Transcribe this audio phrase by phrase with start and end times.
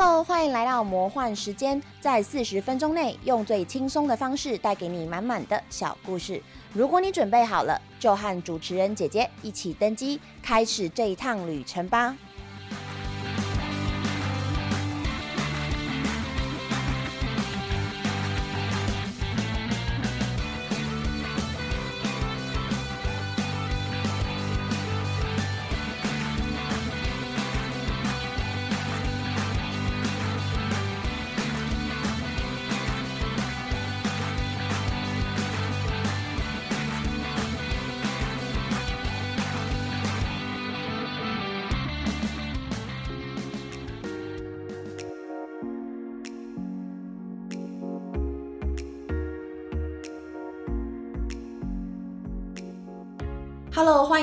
[0.00, 6.40] Hello，欢迎来到魔幻时间，在四十分钟内用最轻松的方式带给你满满的小故事。
[6.72, 12.16] 如果你准备好了，就和主持人姐姐一起登机，开始这一趟旅程吧。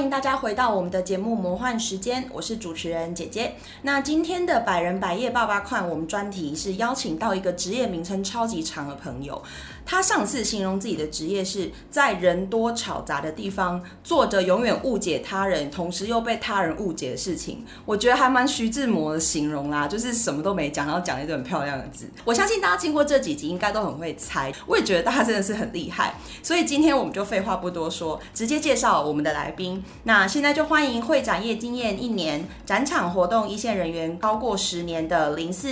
[0.06, 3.56] 迎大家回到我们的节目《魔幻时间》，我是主持人姐姐。
[3.82, 9.42] 那今天的百人百业爸爸看，我们专题是邀请到一个职业名称超级长的朋友。
[9.86, 17.64] 他上次形容自己的职业是在人多吵杂的地方做着永远误解他人，同时又被他人误解的事情。
[17.86, 22.10] 我觉得还蛮徐志摩的形容啦，就是什么都没讲，然后讲一堆很漂亮的字。
[22.24, 26.16] 我相信大家经过这几集应该都很会猜，我也觉得大家真的是很厉害。
[26.42, 29.84] 所以今天我们就废话不多说，直接介绍我们的来宾。
[30.04, 35.70] 那现在就欢迎会展业经验一年、展场活动一线人员超过十年的林四。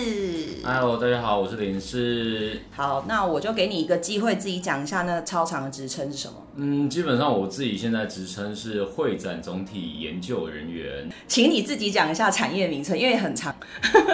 [0.64, 2.61] Hello，大家好，我是林氏。
[2.75, 6.36] 好，那我就给你一个机会，自己讲一下那超长的职称是什么。
[6.56, 11.09] 嗯，基本上我自己现在职称是会展总体研究人员。
[11.28, 13.56] 请你自己讲一下产业名称，因为很长。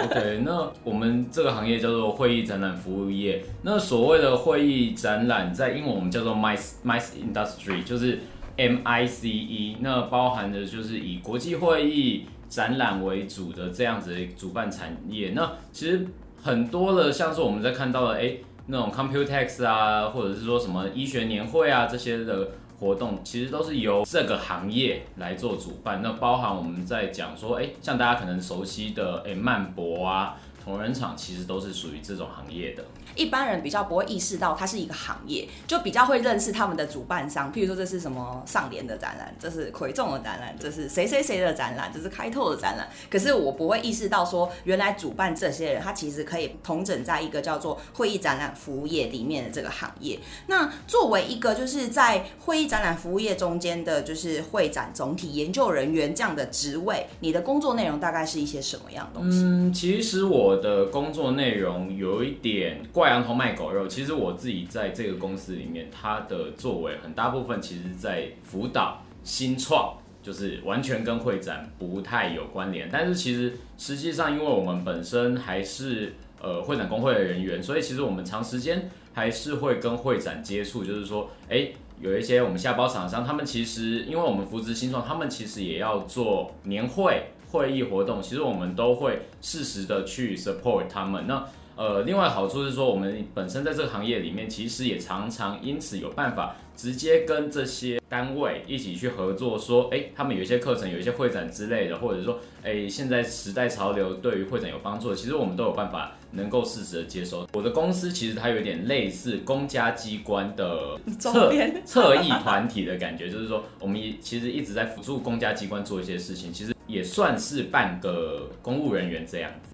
[0.04, 3.44] OK，那我们这个行业叫做会议展览服务业。
[3.62, 8.20] 那所谓的会议展览，在英文我们叫做 MICE MICE Industry，就是
[8.56, 9.76] M I C E。
[9.80, 15.32] 那包含的就是以国际会议展览为主的这样子的主办产业。
[15.34, 16.06] 那其实
[16.42, 18.32] 很多的像是我们在看到的，哎、
[18.66, 22.48] 那种 Computex 啊，或者是说什么医学年会啊这些的
[22.78, 26.00] 活动，其实都是由这个行业来做主办。
[26.02, 32.84] 那包含我们在讲说，哎、像大家可能熟悉的，哎、曼博啊、同仁厂，其实都是属于这种行业的。
[33.14, 42.88] 一般人比较不会意识到它是一个行业，就比较会认识他们的主办商，譬如说这是什么上联的展览，这是魁众的展览，这是谁谁谁的展览，这是开拓的展览。
[43.10, 50.18] 可是我不会意识到说，原来主办这些人，他其实可以统整在一个叫做会议展览服务业里面的这个行业。
[50.46, 59.38] 那作为一个就是在会议展览服务业中间的，就是会展总体研究人员这样的职位，你的工作内容大概是一些什么样的东西？
[59.42, 63.86] 嗯，其实我的工作内容有一点挂羊头卖狗肉。
[63.86, 72.88] 其实我自己在这个公司里面，它的作为很大部分其实在辅导新创，就是完全跟会展不太有关联。
[72.90, 81.68] 但是其实实际上，因为我们本身还是呃会展工会的人员，所以其实我们长时间还是会跟会展接触，就是说，哎、
[82.00, 91.26] 有一些我们下包厂商，他们其实因为我们扶植新创，他们其实也要做年会、会议活动，其实我们都会适时的去 support 他们。
[91.26, 91.46] 那
[91.80, 107.48] 呃，另外好处是说，我们本身在这个行业里面，其实也常常因此有办法直接跟这些单位一起去合作，说，哎、他们有一些课程、有一些会展之类的，或者说，哎、现在时代潮流对于会展有帮助，其实我们都有办法能够适时的接收。
[107.54, 119.69] 我的公司其实它有点类似公家机关的侧边侧翼团体的感觉，就是说，我们也其实一直在辅助公家机关做一些事情，其实也算是半个公务人员这样子。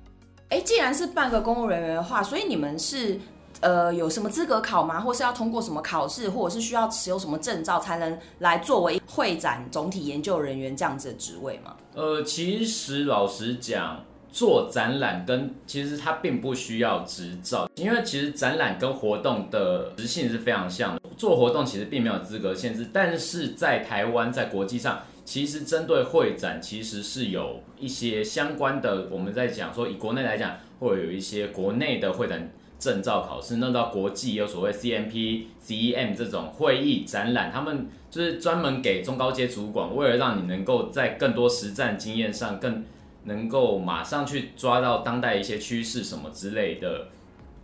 [0.48, 3.18] 哎，既然是半个公务人员的话，所以你们是
[3.60, 5.00] 呃有什么资格考吗？
[5.00, 11.74] 或是要通过什么考试，或者是需要持有什么证照才能来作为会展总体研究人员这样子的职位吗？
[11.94, 21.00] 呃，其实老实讲，做展览跟其实它并不需要执照，因为其实展览跟活动的实性是非常像的。
[21.16, 29.08] 做活动其实并没有资格限制，但是在台湾在国际上，其实针对会展其实是有一些相关的。
[29.10, 42.84] 我们在讲说以国内来讲，会有一些国内的会展证照考试，那到国际有所谓 CMP、CEM 这种会议展览，他们就是专门给中高阶主管，为了让你能够在更多实战经验上更
[43.24, 47.08] 能够马上去抓到当代一些趋势什么之类的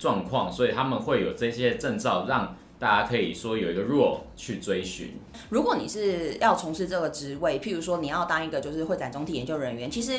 [0.00, 5.14] 状况，所以他们会有这些证照，让大家可以说有一个 rule 去追寻。
[5.50, 10.18] 如果你是要从事这个职位，譬如说你要当一个就是会展总体研究人员，其实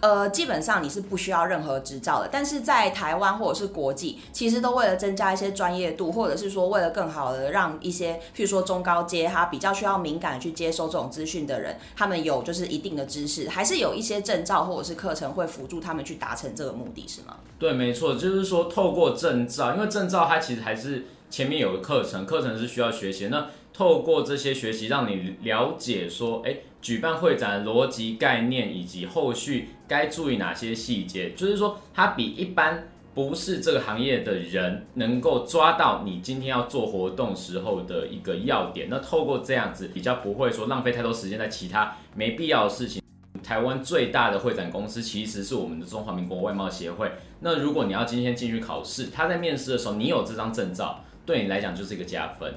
[0.00, 17.38] 呃，基本上你是不需要任何执照的，但是在台湾或者是国际，其实都为了增加一些专业度，或者是说为了更好的让一些，譬如说中高阶，他比较需要敏感去接收这种资讯的人，他们有就是一定的知识，还是有一些证照或者是课程会辅助他们去达成这个目的，是吗？
[17.58, 26.56] 对，没错，就是说透过证照，因为证照它其实还是前面有个课程，课程是需要学习，那透过这些学习，让你了解说，哎。
[26.84, 38.88] 举办会展逻辑概念以及后续该注意哪些细节，就是说它比一般不是这个行业的人能够抓到你今天要做活动时候的一个要点。
[38.90, 43.02] 那透过这样子，比较不会说浪费太多时间在其他没必要的事情。
[43.42, 47.10] 台湾最大的会展公司其实是我们的中华民国外贸协会。
[47.40, 52.54] 那如果你要今天进去考试，他在面试的时候你有这张证照，对你来讲就是一个加分。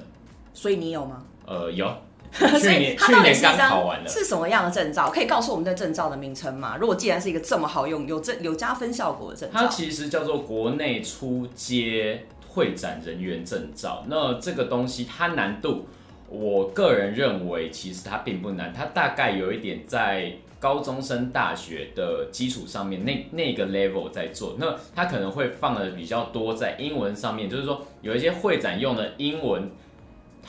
[0.52, 1.22] 所以你有吗？
[1.46, 1.92] 呃，有。
[2.30, 5.08] 去年去年刚考完了，是什么样的证照？
[5.08, 6.76] 可以告诉我们这证照的名称吗？
[6.78, 14.04] 如果既然是一个这么好用、有证有加分效果的证照，它其实叫做国内出街会展人员证照。
[14.08, 15.86] 那这个东西它难度，
[16.28, 24.56] 我个人认为其实它并不难，它大概有一点在高中生、大学的基础上面那那个 level 在做。
[24.58, 29.70] 那它可能会放的比较多在英文上面，就是说有一些会展用的英文。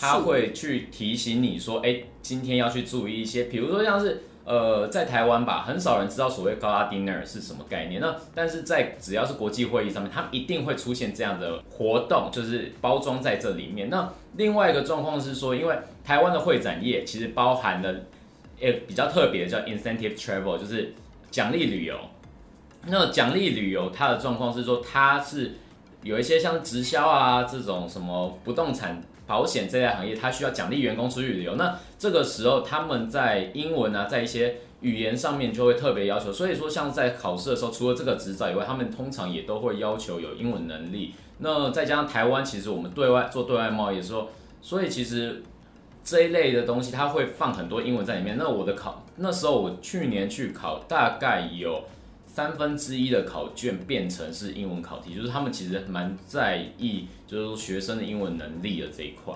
[0.01, 8.01] 它会去提醒你说，哎，今天要去注意一些，比如说像是，呃，在台湾吧，很少人知道所谓高拉 dinner 是什么概念。
[8.01, 13.91] 那但是在只要是国际会议上面，他一定会出现这样的活动，就是包装在这里面。
[13.91, 17.93] 那另外一个状况是说，因为台湾的会展业其实包含了，
[18.59, 20.95] 呃，比较特别叫 incentive travel，就是
[21.29, 21.95] 奖励旅游。
[22.87, 25.57] 那奖励旅游它的状况是说，它是
[26.01, 28.99] 有一些像直销啊这种什么不动产。
[29.27, 31.55] 保险这类行业，它需要奖励员工出去旅游。
[31.55, 36.33] 那这个时候，他们在英文啊，在一些语言上面就会特别要求。
[36.33, 41.13] 所以说，像在考试的时候，除了这个执照以外，他们通常也都会要求有英文能力。
[41.39, 44.29] 那再加上台湾，其实我们对外做对外贸易的时候，
[44.61, 45.43] 所以其实
[46.03, 48.37] 这一类的东西，它会放很多英文在里面。
[48.37, 51.83] 那我的考那时候，我去年去考，大概有。
[52.31, 59.33] 三分之一的考卷变成是英文考题，就是他们其实蛮在意，就是说学生的英文能力的这一块。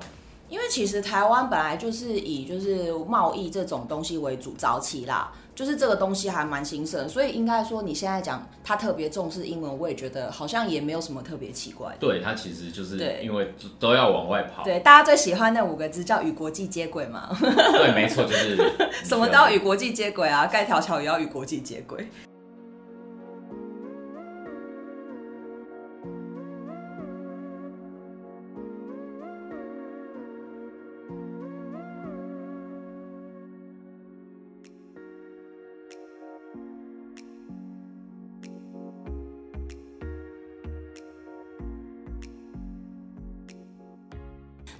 [0.53, 11.97] 因为其实台湾本来就是以就是贸易这种东西为主，早期啦，就是这个东西还蛮兴盛，所以应该说你现在讲他特别重视英文，我也觉得好像也没有什么特别奇怪。
[11.99, 14.63] 对他其实就是因为都要往外跑。
[14.63, 17.35] 对，大家最喜欢那五个字叫与国际接轨嘛。
[17.41, 18.55] 对，没错，就是
[19.03, 22.07] 什么都要与国际接轨啊，盖条桥也要与国际接轨。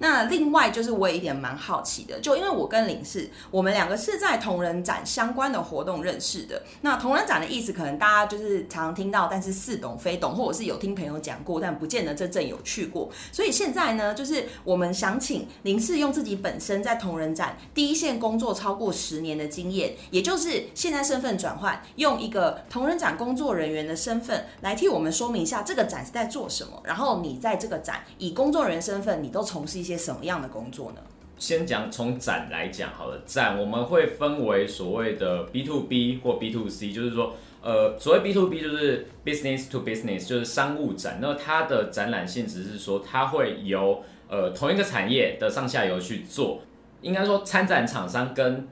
[0.03, 6.61] 那另外就是我有一点蛮好奇的，就因为我跟林氏，我们两个是在同人展相关的活动认识的。
[6.81, 13.09] 那同人展的意思，可能大家就是常常听到，但是似懂非懂，或者是有听朋友讲过，但不见得真正有去过。
[13.31, 26.74] 所以现在呢，就是我们想请林氏用自己本身在同人展第一线工作超过十年的经验，也就是现在身份转换，用一个同人展工作人员的身份来替我们说明一下这个展是在做什么。
[26.83, 29.92] 然后你在这个展以工作人员身份，你都从事一些。
[29.97, 31.01] 什么样的工作呢？
[31.39, 41.17] 先讲从展来讲好了，展我们会分为所谓的 B to B 或 B to C，就是说，呃，所谓 B to B 就是 business to business，就是商务展。
[41.21, 46.62] 那它的展览性质是说，它会由呃同一个产业的上下游去做，
[47.01, 48.67] 应该说参展厂商跟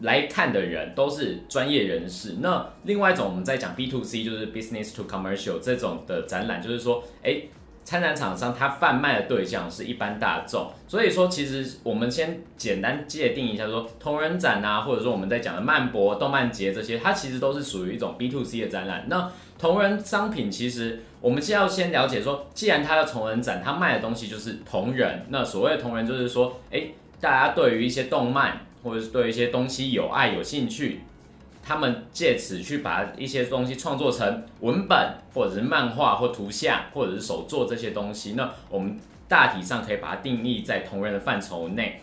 [0.00, 2.38] 来看的人都是专业人士。
[2.40, 7.42] 那另外一种我们在讲 B to C，就是 business to commercial 这种的展览，就是说，哎。
[7.90, 19.06] 参展厂商他贩卖的对象是一般大众，所以说其实我们先简单界定一下，说同人展啊，或者说我们在讲的漫博、动漫节这些，它其实都是属于一种 B to C 的展览。
[19.08, 19.28] 那
[19.58, 25.26] 同人商品其实我们先要先了解说，既然它要同人展，它卖的东西就是同人。
[25.28, 26.84] 那所谓的同人就是说，哎，
[27.20, 31.00] 大家对于一些动漫或者是对一些东西有爱、有兴趣。
[31.62, 38.32] 他们借此去把一些东西创作成文本，或者是漫画或图像，或者是手作这些东西。
[38.32, 38.98] 那我们
[39.28, 42.00] 大体上可以把它定义在同人的范畴内。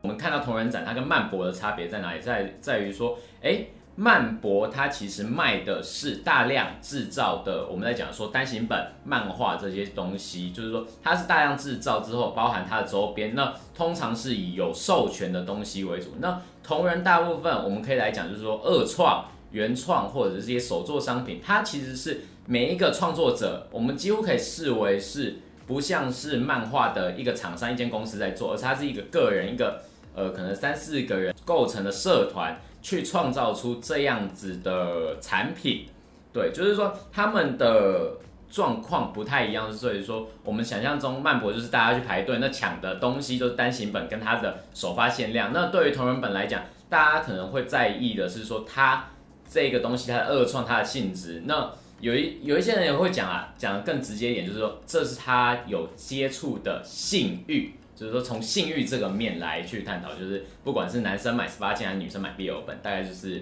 [0.00, 2.20] 我们看到同人展，它跟漫博的差别在哪里？
[2.20, 3.64] 在在于说，哎。
[3.94, 16.14] 漫博它其实卖的是大量制造的，我们在讲说单行本漫画这些东西，就是说它是大量制造之后，包含它的周边，那通常是以有授权的东西为主。
[16.20, 29.82] 那同人大部分我们可以来讲，就是说二创原创或者是这些手作商品，它其实是每一个创作者，我们几乎可以视为是不像是漫画的一个厂商、一间公司在做，而是它是一个个人、一个
[30.14, 35.86] 呃可能三四个人构成的社团去创造出这样子的产品。
[36.32, 38.16] 对，就是说他们的
[38.50, 45.52] 状况不太一样，所以说我们想象中漫博就是大家去排队，那抢的东西就是单行本跟它的首发限量。
[45.54, 49.06] 那对于同人本来讲，大家可能会在意的是说它
[49.48, 51.42] 这个东西它的二创它的性质。
[51.46, 51.70] 那
[52.00, 57.72] 有一有一些人也会讲啊，讲的更直接一点，就是说这是他有接触的性欲，
[58.02, 63.40] 就是说从性欲这个面来去探讨，就是不管是男生买十八禁还是女生买 BL 本，大概就是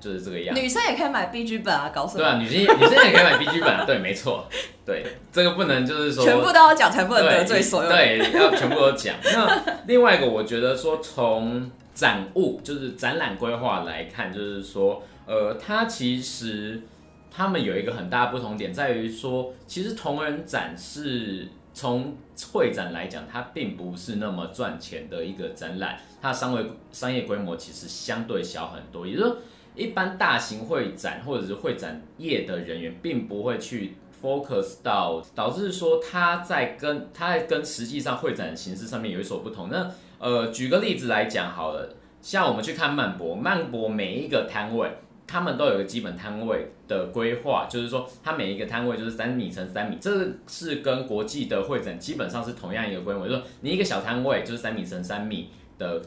[0.00, 0.60] 就是这个样子。
[0.62, 2.18] 女生也可以买 B G 本啊，搞什么？
[2.18, 4.48] 对啊，女生女生也可以买 B G 本，啊对，没错，
[4.86, 8.18] 对，这个不能就是说全部都要讲，才不能得罪所有人。
[8.18, 9.14] 对，要全部都讲。
[9.22, 16.80] 那另外一个，我觉得说从展物就是展览规划来看，就是说，呃，它其实
[17.30, 22.16] 他们有一个很大的不同点，在于说，其实同人展是从
[22.52, 29.36] 会展来讲，它并不是那么赚钱的一个展览，它商业商业规模其实相对小很多，也就是说，
[29.74, 39.68] 一般大型会展或者是会展业的人员，并不会去 focus 到，导致说它在跟它在跟实际上会展形式上面有所不同。
[39.68, 44.88] 那呃，举个例子来讲好了，像我们去看漫博，漫博每一个摊位，
[45.26, 56.00] 他们都有个基本摊位的规划，就是说它每一个摊位就是三米乘三米，这是跟国际的会展基本上是同样一个规模，就是说你一个小摊位就是三米乘三米的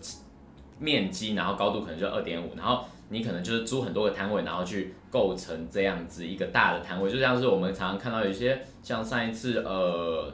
[0.80, 10.32] 面积，然后高度可能就二点五，然后你可能就是租很多个摊位，然后去构成这样子一个大的摊位，就像是我们常常看到有些像上一次呃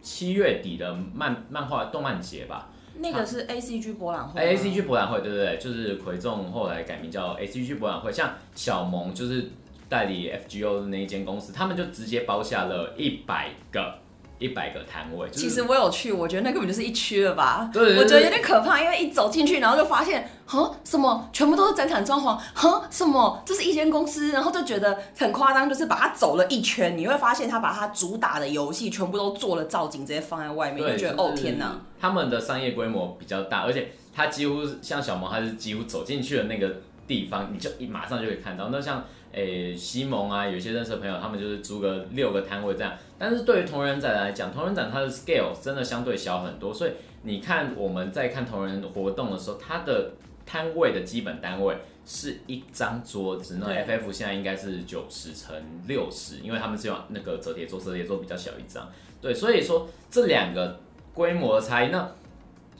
[0.00, 2.70] 七月底的漫漫画动漫节吧。
[2.98, 9.50] 那个是 A C G 博览会吗，A C G 博览会，对对对，就是魁众后来改名叫 A C G 博览会，像小萌就是
[9.88, 13.98] 代理 F G O 的那一间公司，他们就直接包下了一百个
[14.38, 15.28] 一百个摊位。
[15.28, 17.70] 就是其实我有去，我觉得那根本就是一区了吧。
[17.72, 36.76] 对我觉得有点可怕，因为一走进去，然后就发现，huh 什么全部都是展场装潢，huh 什么这是一间公司，然后就觉得很夸张，就是把它走了一圈，你会发现他把他主打的游戏全部都做了造景，直接放在外面，对，就觉得就是哦天哪！，他们的商业规模比较大，而且他几乎像小毛，他是几乎走进去的那个
[37.06, 38.68] 地方，你就一马上就可以看到。
[38.70, 42.92] 那像诶、西蒙啊，有些认识的朋友，他们就是租个六个摊位这样。
[43.18, 50.12] 但是对于同人展来讲，同人展它的 scale 真的相对小很多，所以你看我们在看同人活动的时候，它的
[50.46, 55.54] 摊位的基本单位是一张桌子，那 FF 现在应该是九十乘
[55.86, 58.88] 六十，因为他们是用那个折叠桌，折叠桌比较小一张。
[59.20, 60.80] 对，所以说这两个
[61.12, 62.10] 规模的差异，那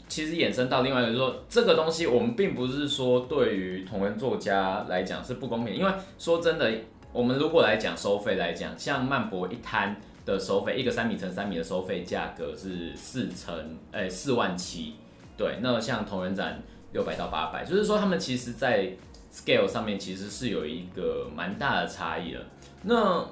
[0.09, 6.73] 其实衍生到另外一个，就是说这个东西我们并不是说对于同人作家来讲是不公平，因为说真的，
[7.13, 14.95] 我们如果来讲收费来讲，像漫博一摊的收费，一个三米乘三米的收费价格是四乘诶四万七，
[15.37, 18.93] 对，那像同人展六百到八百，就是说他们其实在
[19.33, 22.41] scale 上面其实是有一个蛮大的差异的。
[22.83, 23.27] 那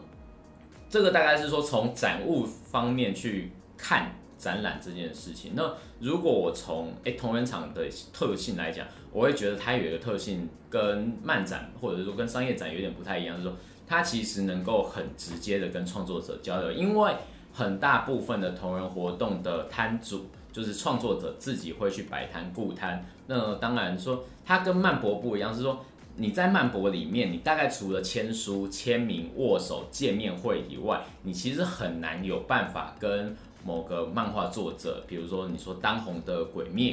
[0.90, 4.12] 这个大概是说从展物方面去看
[4.44, 5.52] 展览这件事情。
[5.54, 17.14] 那如果我从诶同人场的特性来讲，我会觉得它有一个特性跟漫展或者说跟商业展有点不太一样，就是说它其实能够很直接的跟创作者交流，因为
[17.52, 23.02] 很大部分的同人活动的摊主就是创作者自己会去摆摊顾摊。
[23.26, 25.82] 那当然说它跟漫博不一样，是说
[26.16, 36.92] 你在漫博里面，你大概除了签书、签名、握手、见面会以外，你其实很难有办法跟某个漫画作者，比如说你说当红的《鬼灭》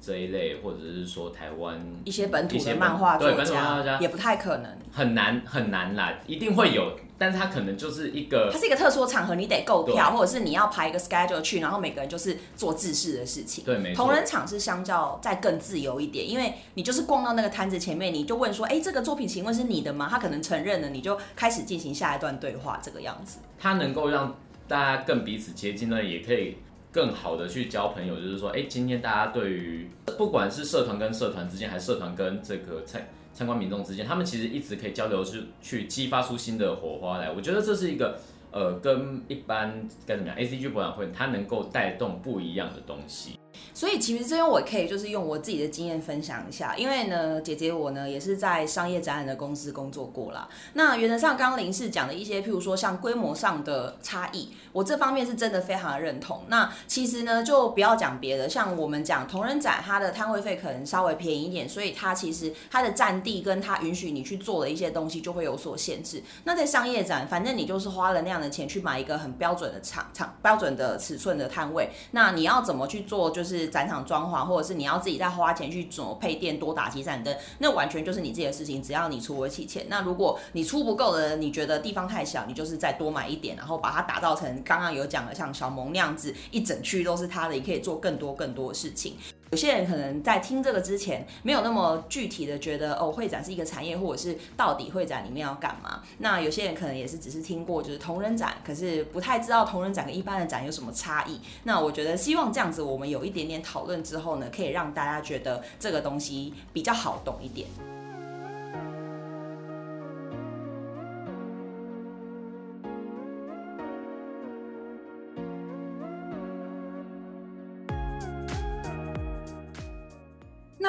[0.00, 4.70] 这一类，或者是说台湾一些本土的漫画作家也不太可能。
[4.92, 13.62] 很难很难啦，一定会有，但是它可能就是一个它是一个特殊的场合，你得购票，或者是你要排一个 schedule 去，然后每个人就是做自事的事情。
[13.62, 20.08] 对，没错同，人场是相较再更自由一点，因为你就是逛到那个摊子前面，你就问说，哎、这个作品请问是你的吗？
[20.10, 23.40] 他可能承认了，你就开始进行下一段对话，这个样子。
[23.58, 24.34] 它能够让
[24.68, 26.56] 大家更彼此接近呢，也可以
[26.90, 28.16] 更好的去交朋友。
[28.16, 37.30] 就是说，哎、今天大家对于不管是社团跟社团之间，还是社团跟这个参参观民众之间，他们其实一直可以交流，去去激发出新的火花来。
[37.30, 38.18] 我觉得这是一个
[38.50, 43.38] 呃，跟一般该怎么样，A C G 博览会它能够带动不一样的东西。
[43.74, 50.48] 所以其实这边我可以就是用我自己的经验分享一下，因为呢，姐姐我呢也是在商业展览的公司工作过啦。
[50.74, 56.42] 那原则上，刚刚林氏讲的一些，譬如说像规模上的差异，我这方面是真的非常的认同。
[56.48, 66.22] 那其实呢，就不要讲别的，像我们讲同人展，它的摊位费可能稍微便宜一点，所以它其实它的占地跟它允许你去做的一些东西就会有所限制。
[66.44, 79.86] 那在商业展，反正你就是花了那样的钱去买一个很标准的场场标准的尺寸的摊位，那你要怎么去做，就是展场装潢，或者是你要自己再花钱去怎么配电、多打几盏灯，那完全就是你自己的事情，只要你出得起钱。
[79.88, 89.16] 那如果你出不够的，你觉得地方太小，你就是再多买一点，然后把它打造成刚刚有讲的像小萌那样子，一整区都是他的，你可以做更多更多的事情。
[89.50, 96.02] 有些人可能在听这个之前，没有那么具体的觉得哦，会展是一个产业，或者是到底会展里面要干嘛。
[96.18, 101.40] 那有些人可能也是只是听过就是同人展，可是不太知道同人展跟一般的展有什么差异。
[101.64, 107.68] 那我觉得希望这样子，我们有一点点讨论之后呢，可以让大家觉得这个东西比较好懂一点。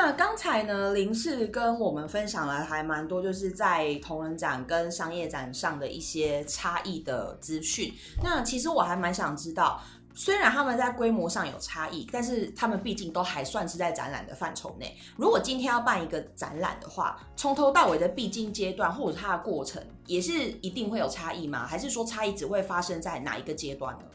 [0.08, 7.94] 那刚才呢，林氏跟我们分享了还蛮多，就是在同人展跟商业展上的一些差异的资讯。
[8.24, 9.82] 那其实我还蛮想知道，
[10.14, 14.96] 虽然他们在规模上有差异，但是他们毕竟都还算是在展览的范畴内。
[15.18, 21.68] 如果今天要办一个展览的话，从头到尾的必经阶段或者它的过程，也是一定会有差异吗？
[21.68, 24.06] 还是说差异只会发生在哪一个阶段呢？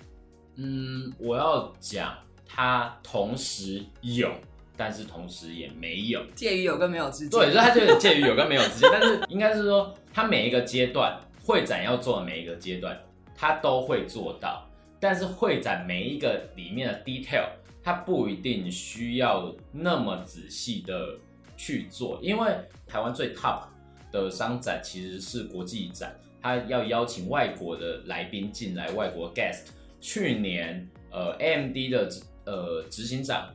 [0.55, 2.15] 嗯，我要讲
[2.49, 4.31] 它同时有。
[4.77, 8.89] 但是同时也没有介于有跟没有之间，对，所以它就介于有跟没有之间。
[8.91, 12.99] 但是应该是说，它每一个阶段会展要做的每一个阶段，
[13.37, 14.67] 它都会做到。
[14.99, 17.49] 但是会展每一个里面的 detail，
[17.83, 21.19] 它不一定需要那么仔细的
[21.57, 22.51] 去做，因为
[22.87, 23.65] 台湾最 top
[24.11, 29.67] 的商展其实是国际展，它要邀请外国的来宾进来，外国 guest。
[30.01, 32.09] 去年呃 AMD 的
[32.47, 33.49] 呃执行长。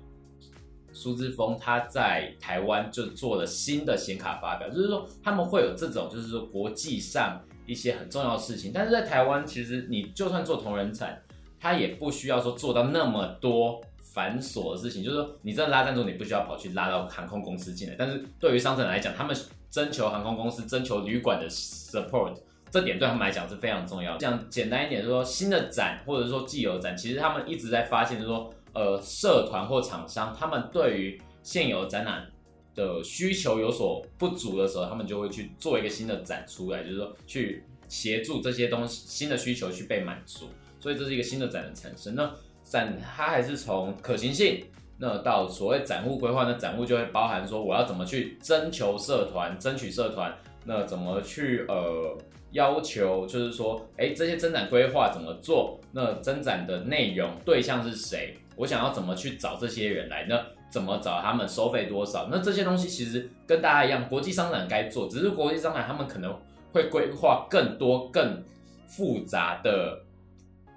[0.98, 8.72] 苏之峰他在台湾就做了新的显卡发表，就是说他们会有这种，就是说国际上一些很重要的事情。
[8.74, 11.22] 但是在台湾，其实你就算做同人展，
[11.60, 15.04] 他也不需要说做到那么多繁琐的事情。
[15.04, 17.96] 就是说，你真的拉赞助，你不需要跑去拉到航空公司进来。
[17.96, 19.36] 但是对于商城来讲，他们
[19.70, 22.34] 征求航空公司、征求旅馆的 support，
[22.72, 24.18] 这点对他们来讲是非常重要。
[24.18, 28.52] 讲简单一点，就是说新的展或者说既有展，其实他们一直在发现，就是说。
[28.78, 32.28] 呃，社团或厂商，他们对于现有展览
[32.76, 40.46] 的需求有所不足的时候，他们就会去做一个新的展出来，就是说去协助这些东西新的需求去被满足，
[40.80, 42.14] 所以这是一个新的展的产生。
[42.14, 44.64] 那展它还是从可行性，
[45.00, 52.16] 那到所谓展务规划，那展务就会包含说我要怎么去征求社团，争取社团，那怎么去呃
[52.52, 55.80] 要求，就是说，哎，这些增展规划怎么做？
[55.92, 58.38] 那增展的内容对象是谁？
[58.58, 60.36] 我想要怎么去找这些人来呢？
[60.70, 61.48] 怎么找他们？
[61.48, 62.28] 收费多少？
[62.30, 66.38] 那这些东西其实跟大家一样，国际商展该做，只是国际商展他们可能
[66.74, 68.44] 会规划更多、更
[68.86, 70.02] 复杂的，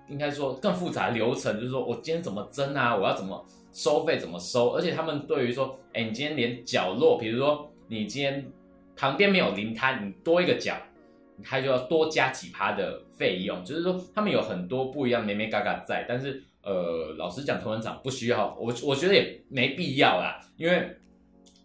[0.09, 2.95] 应该说更复杂流程，就是说我今天怎么争啊？
[2.95, 4.17] 我要怎么收费？
[4.17, 4.71] 怎么收？
[4.71, 8.47] 而且他们对于说，哎，你今天连角落，比如说你今天
[8.95, 10.77] 旁边没有临摊，你多一个角，
[11.43, 13.65] 他就要多加几趴的费用。
[13.65, 16.45] 就是说他们有很多不一样，咩咩嘎嘎在，但是。
[16.63, 20.95] 呃，老实讲，同仁长不需要，我我觉得也没必要啦，因为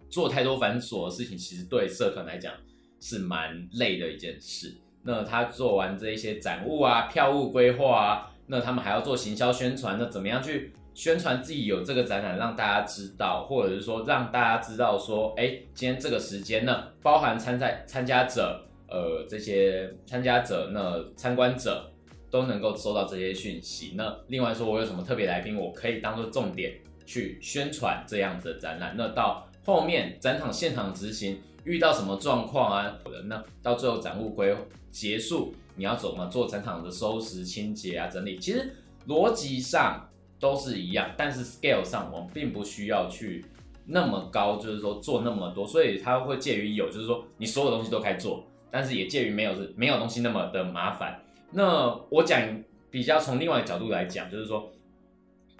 [0.10, 2.54] 做太多繁琐的事情，其实对社团来讲
[3.02, 4.74] 是蛮累的一件事。
[5.04, 21.92] 那他做完这一些展物啊、票务规划啊，那他们还要做行销宣传，那怎么样去宣传自己有这个展览，让大家知道，或者是说让大家知道说，哎，今天这个时间呢，包含参赛参加者，呃，这些参加者，那参观者。
[22.36, 23.94] 都能够收到这些讯息。
[23.96, 26.74] 那另外说，我有什么特别来宾，我可以当做重点
[27.06, 28.94] 去宣传这样子的展览。
[28.98, 32.94] 那到后面展场现场执行遇到什么状况啊？
[33.24, 34.54] 那到最后展务归
[34.92, 38.38] 结束，你要怎么做展场的收拾、清洁啊、整理？
[38.38, 38.70] 其实
[39.08, 40.06] 逻辑上
[40.38, 43.46] 都是一样，但是 scale 上我们并不需要去
[43.86, 45.66] 那么高，就是说做那么多。
[45.66, 51.22] 所以它会介于有，就是说你所有东西都该做，但是也介于没有是没有东西那么的麻烦。
[51.58, 54.70] 那我讲比较从另外一个角度来讲，就是说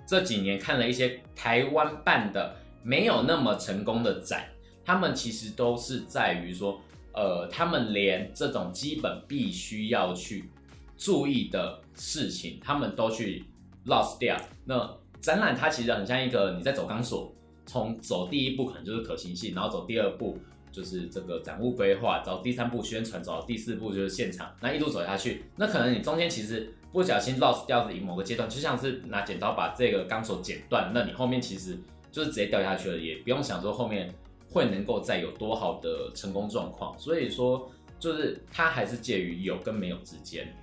[0.06, 2.54] 这几年看了一些台湾办的
[2.84, 4.50] 没有那么成功的展，
[4.84, 6.82] 他们其实都是在于说，
[7.14, 10.50] 呃，他们连这种基本必须要去
[10.98, 13.46] 注意的事情，他们都去
[13.86, 14.38] lost 掉。
[14.66, 17.34] 那展览它其实很像一个你在走钢索，
[17.66, 20.38] 从走第一步可能就是可行性，然后走第二步
[20.76, 31.78] 就是这个展物规划，走第三步宣传，走到第四步就是现场，那一路走下去，那可能你中间其实不小心 lost 掉的某个阶段，就像是拿剪刀把这个钢索剪断，那你后面其实
[32.12, 34.14] 就是直接掉下去了，也不用想说后面
[34.50, 40.54] 会能够再有多好的成功状况，所以说就是它还是介于有跟没有之间。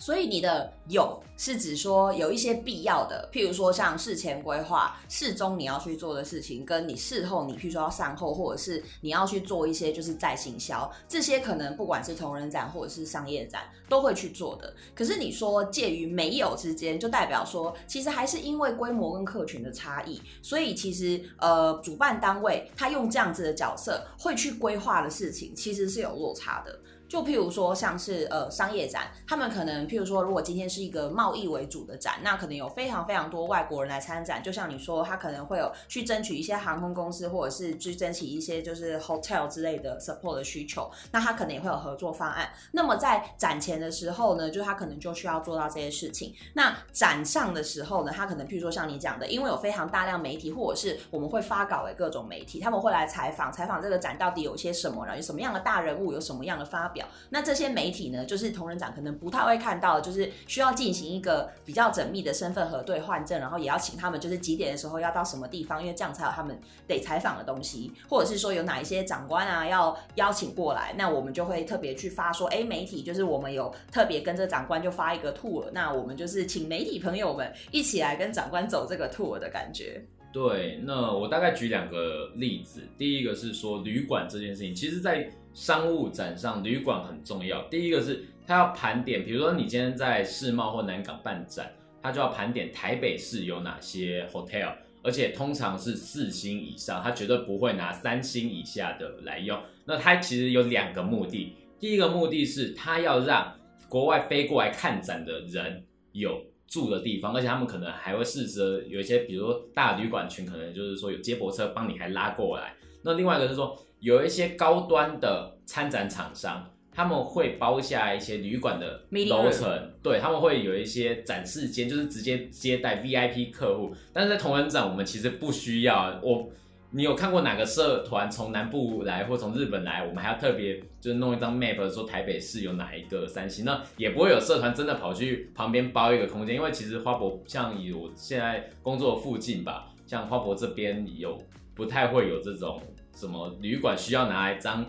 [0.00, 14.74] 所以你的有是指说有一些必要的，譬如说像事前规划、事中你要去做的事情，跟你事后你譬如说要善后，或者是你要去做一些就是再行销，这些可能不管是同人展或者是商业展都会去做的。
[14.94, 26.80] 可是你说介于没有之间，就代表说其实还是因为规模跟客群的差异，所以其实呃主办单位他用这样子的角色会去规划的事情，其实是有落差的。
[27.10, 34.40] 就譬如说，像是呃商业展，他们可能譬如说，如果今天是一个贸易为主的展，那可能有非常非常多外国人来参展。
[34.40, 40.88] 就像你说，他可能会有去争取一些航空公司，或者是去争取一些就是 hotel 之类的 support 的需求。
[41.10, 42.48] 那他可能也会有合作方案。
[42.70, 46.32] 那么在展前的时候呢，就他可能就需要做到这些事情。
[46.54, 56.99] 那展上的时候呢，他可能譬如说像你讲的，因为有非常大量媒体，或者是我们会发稿给各种媒体，他们会来采访，采访这个展到底有些什么，然后有什么样的大人物，有什么样的发表。
[57.30, 80.04] 那这些媒体呢，就是同仁长可能不太会看到，就是需要进行一个比较缜密的身份核对换证，然后也要请他们，就是几点的时候要到什么地方，因为这样才有他们得采访的东西，或者是说有哪一些长官啊要邀请过来，那我们就会特别去发说，哎，媒体就是我们有特别跟这长官就发一个 tour，那我们就是请媒体朋友们一起来跟长官走这个 tour 的感觉。
[80.32, 87.62] 对，那我大概举两个例子，第一个是说旅馆这件事情，其实，在商务展上，旅馆很重要。
[87.68, 99.60] 第一个是它要盘点，比如说你今天在世贸或南港办展，它就要盘点台北市有哪些 hotel，而且通常是四星以上，它绝对不会拿三星以下的来用。
[99.84, 103.54] 那它其实有两个目的，第一个目的是它要让
[103.88, 106.44] 国外飞过来看展的人有。
[106.70, 112.76] 住的地方，而且他们可能还会试着有一些，比如说大旅馆群，可能就是说有接驳车帮你还拉过来。
[113.02, 123.94] 那另外一个是说，有一些高端的参展厂商，他们会包下一些旅馆的楼层，对他们会有一些展示间，就是直接接待 VIP 客户。
[124.12, 126.48] 但是在同仁展，我们其实不需要我。
[126.92, 130.04] 你有看过哪个社团从南部来或从日本来？
[130.04, 141.38] 我们还要特别就是弄一张 map 说台北市有哪一个三星，那也不会有社团真的跑去旁边包一个空间，因为其实花博像有现在工作附近吧，像花博这边有
[141.80, 142.78] 不太会有这种
[143.16, 144.84] 什么旅馆需要拿来张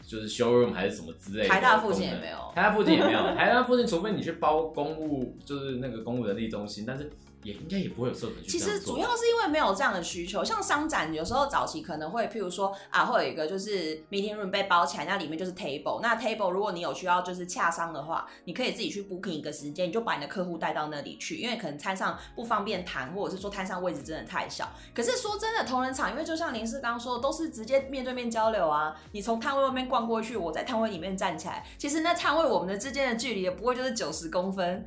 [0.00, 1.48] 就是 showroom 还是什么之类的。
[1.48, 7.10] 台大附近也没有，台大附近也没有，台大附近除非你去包公务，就是那个公务人力中心，但是。
[7.46, 16.00] 也应该也不会有社团其实主要是因为没有这样的需求，像商展有时候早期可能会，譬如说啊，会有一个就是 meeting room 被包起来，那里面就是 table。
[16.02, 24.68] 那 table 如果你有需要就是洽商的话，你可以自己去 booking 一个时间，你就把你的客户带到那里去，因为可能摊上不方便谈，或者是说摊上位置真的太小。
[24.92, 28.92] 可是说真的，同仁场因为就像林氏刚刚说的，都是直接面对面交流啊。
[29.12, 34.84] 你从摊位外面逛过去，我在摊位里面站起来，其实那摊位我们的之间的距离也不会就是九十公分。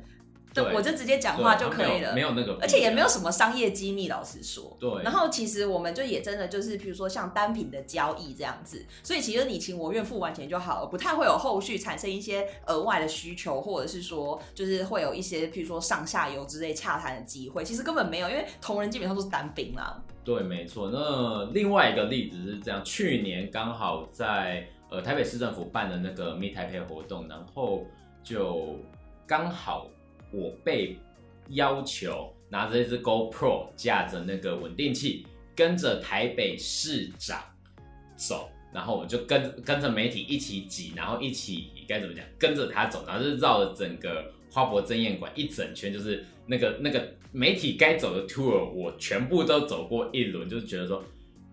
[0.52, 4.76] 对，我就直接讲话就可以了，没有那个，而且也没有什么商业机密，老实说。
[4.80, 5.02] 对。
[5.04, 20.02] 然后其实我们就也真的就是，比如说像单品的交易这样子，所以其实你情我愿付完钱就好了，不太会有后续产生一些额外的需求，或者是说就是会有一些，譬如说上下游之类洽谈的机会，其实根本没有，因为同仁基本上都是单兵啦。
[20.24, 20.90] 对，没错。
[20.92, 27.86] 那另外一个例子是这样，去年刚好在呃台北市政府办的那个 Meet Taipei 活动，然后
[28.24, 28.76] 就
[29.28, 29.86] 刚好。
[30.32, 30.96] 我被
[31.50, 37.42] 要求拿着一支 GoPro，架着那个稳定器，跟着台北市长
[38.16, 51.02] 走，然后我就跟跟着媒体一起挤，然后一起该怎么讲，跟着他走，然后就绕了整个花博争艳馆一整圈，就是那个那个媒体该走的 tour，我全部都走过一轮，就是觉得说。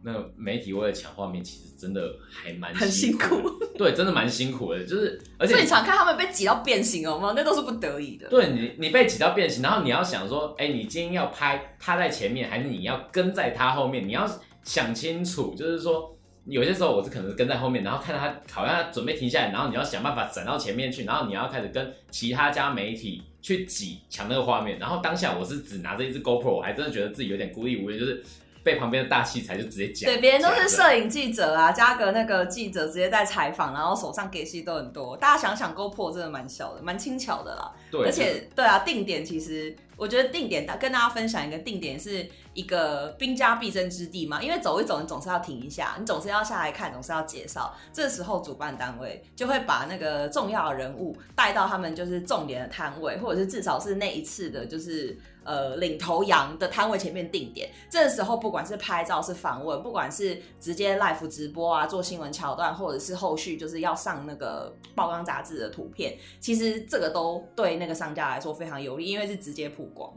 [0.04, 3.42] 那媒体为了抢画面，其实真的还蛮很辛苦，
[3.78, 4.84] 对，真的蛮辛苦的。
[4.86, 7.34] 就是，而且你常看他们被挤到变形哦吗？
[7.36, 8.30] 那都是不得已的。
[8.30, 14.08] 对你，你被挤到变形，然后你要想说，哎，你今天要拍他在前面，还是你要跟在他后面？
[14.08, 14.26] 你要
[14.64, 24.80] 想清楚，就是说，有些时候我是可能跟在后面，然后看到他好像他准备停下来，然后你要想办法转到前面去，然后你要开始跟其他家媒体去挤抢那个画面。
[24.80, 28.24] 然后当下我是只拿着一支 GoPro，我还真的觉得自己有点孤立无援，就是。
[28.68, 35.16] 被旁边的大器材就直接讲，对，别人都是摄影记者啊，加个那个记者直接在采访，然后手上给戏都很多。
[35.16, 37.72] 大家想想，GoPro 真的蛮小的，蛮轻巧的啦。
[37.90, 47.72] 对，而且对啊，定点其实我觉得定点跟大家分享一个定点是一个兵家必争之地嘛，因为走一走，你总是要停一下，你总是要下来看，总是要介绍。
[47.94, 57.70] 这时候主办单位就会把那个重要的人物带到他们就是重点的摊位，或者是至少是那一次的，就是呃领头羊的摊位前面定点。
[57.92, 70.12] 这时候不管是拍照、是访问，不管是直接 live 直播啊，做新闻桥段，或者是后续就是要上那个报章杂志的图片，其实这个都对那个商家来说非常有利，因为是直接曝光。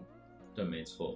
[0.55, 1.15] 对，没错。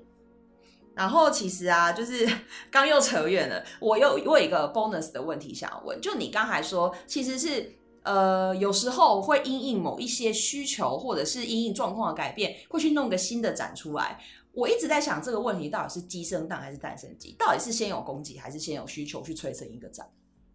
[0.94, 2.26] 然后其实啊，就是
[2.70, 3.64] 刚又扯远了。
[3.80, 14.18] 我有我有一个 bonus 的问题想要问，就你刚才说，其实是呃，有时候会因应某一些需求，或者是因应状况的改变，会去弄个新的展出来。
[14.52, 17.34] 我一直在想这个问题，到底是鸡生蛋还是蛋生鸡？
[17.38, 20.08] 到底是先有供给还是先有需求去催生一个展？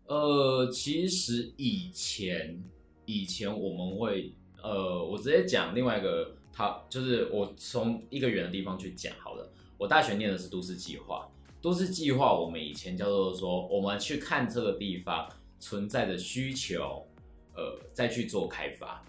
[0.06, 2.63] 呃，其实以前
[3.06, 6.36] 以前我们会呃，我直接讲另外一个。
[6.52, 9.49] 他，就是我从一个远的地方去讲好了。
[9.80, 11.26] 我大学念的是都市计划，
[11.62, 17.08] 都市计划我们以前叫做说，我们去看这个地方存在的需求，
[17.56, 19.02] 呃，再去做开发。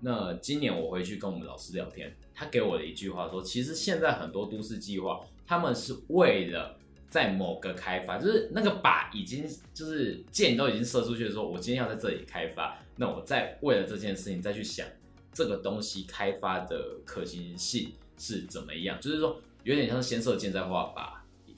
[0.00, 6.76] 那今年我回去跟我们老师聊天，他给我的一句话说，其实现在很多都市计划，他们是为了
[7.08, 14.84] 在某个开发，就是那个靶已经就是箭都已经射出去的时候，我今天要在这里开发，那我再为了这件事情再去想。
[15.32, 18.98] 这个东西开发的可行性是怎么样？
[18.98, 21.08] 就是说，有点像是先设箭再画靶。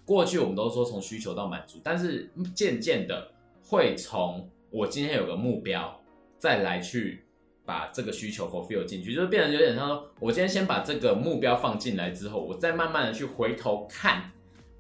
[0.06, 3.30] 过去我们都说从需求到满足，但是渐渐的
[3.62, 5.94] 会从我今天有个目标，
[6.38, 7.22] 再来去
[7.66, 14.32] 把这个需求 fulfill 进去，就是变成有点像说，我今天先把这个目标放进来之后，我再慢慢的去回头看，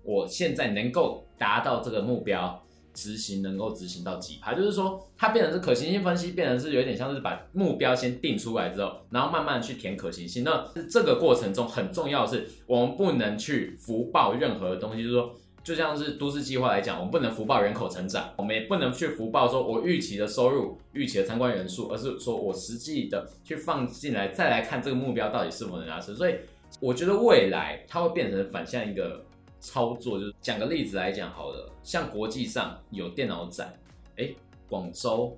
[0.02, 2.64] 我现在能够达到这个目标。
[2.98, 10.42] 执行能够执行到几趴，就是说它变成是可行性分析，变成是有点像是把目标先定出来之后，然后慢慢去填可行性。
[10.42, 15.32] 那这个过程中很重要的是，我们不能去福报任何东西，就是说，
[15.62, 26.12] 就像是都市计划来讲，我们不能福报人口成长，我们也不能去福报说我预期的收入、预期的参观人数，而是说我实际的去放进来，再来看这个目标到底是否能达成。
[26.16, 26.34] 所以
[26.80, 29.24] 我觉得未来它会变成反向一个。
[29.60, 33.72] 操作就是讲个例子来讲好了，像国际上有电脑展，
[34.16, 34.34] 哎，
[34.68, 35.36] 广州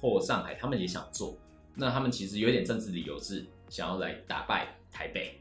[0.00, 1.36] 或上海他们也想做，
[1.74, 5.38] 那他们其实有点政治理由是想要来打败台北，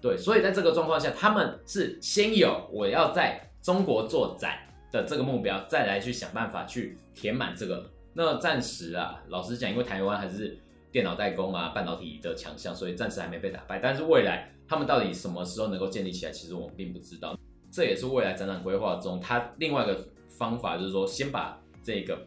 [0.00, 4.58] 对，所以在这个状况下，他们是先有我要在中国做展
[4.92, 7.90] 的这个目标，再来去想办法去填满这个。
[8.12, 10.56] 那暂时啊，老实讲，因为台湾还是
[10.92, 13.80] 电脑代工啊、半导体的强项，所以暂时还没被打败。
[13.80, 17.36] 但是未来他们到底什么时候能够建立起来，其实我们并不知道。
[17.74, 22.24] 这也是未来展览规划中，它另外一个方法就是说，先把这个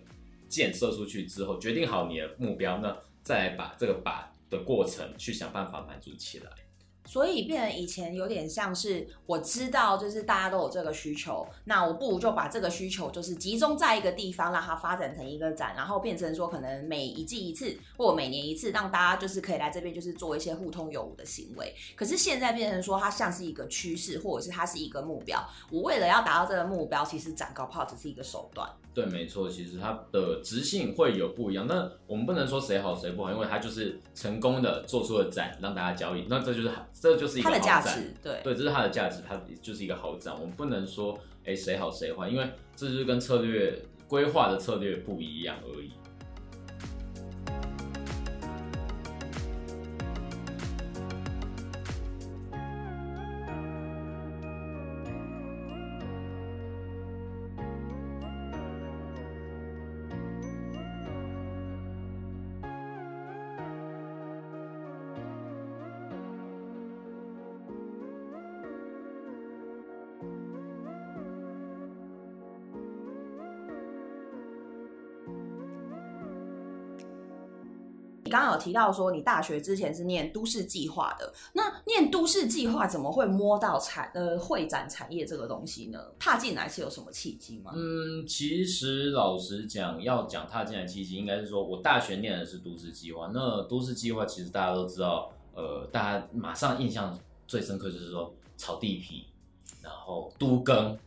[0.50, 6.52] 箭射出去之后，决定好你的目标，那再来把这个靶的过程去想办法满足起来。
[7.08, 21.74] 所以变成以前有点像是我知道，就是大家都有这个需求，那我不如就把这个需求就是集中在一个地方，让它发展成一个展，然后变成说可能每一季一次或每年一次，让大家就是可以来这边就是做一些互通有无的行为。
[21.96, 25.42] 可是现在变成说它像是一个趋势，或者是它是一个目标。
[25.72, 28.70] 我为了要达到这个目标，其实展高炮只是一个手段。
[28.94, 31.68] 对，没错，其实它的直性会有不一样。
[31.68, 36.26] 那我们不能说谁好谁不好，因为它就是成功的做出了展，让大家交易。
[36.28, 40.34] 那这就是这就是一个好展，对对，这是它的价值，它就是一个好展。
[40.34, 45.92] 我们不能说哎谁好谁坏，因为这就是跟策略规划的策略不一样而已。
[78.58, 86.00] 提到说，你大学之前是念都市计划的，那念都市计划怎么会摸到产呃会展产业这个东西呢？
[86.20, 87.72] 踏进来是有什么契机吗？
[87.76, 93.30] 嗯，其实老实讲，要讲踏进来契机，应该是说我大学念的是都市计划。
[93.34, 97.18] 那都市计划其实大家都知道，呃，大家马上印象
[97.48, 99.26] 最深刻就是说炒地皮，
[99.82, 100.98] 然后都更，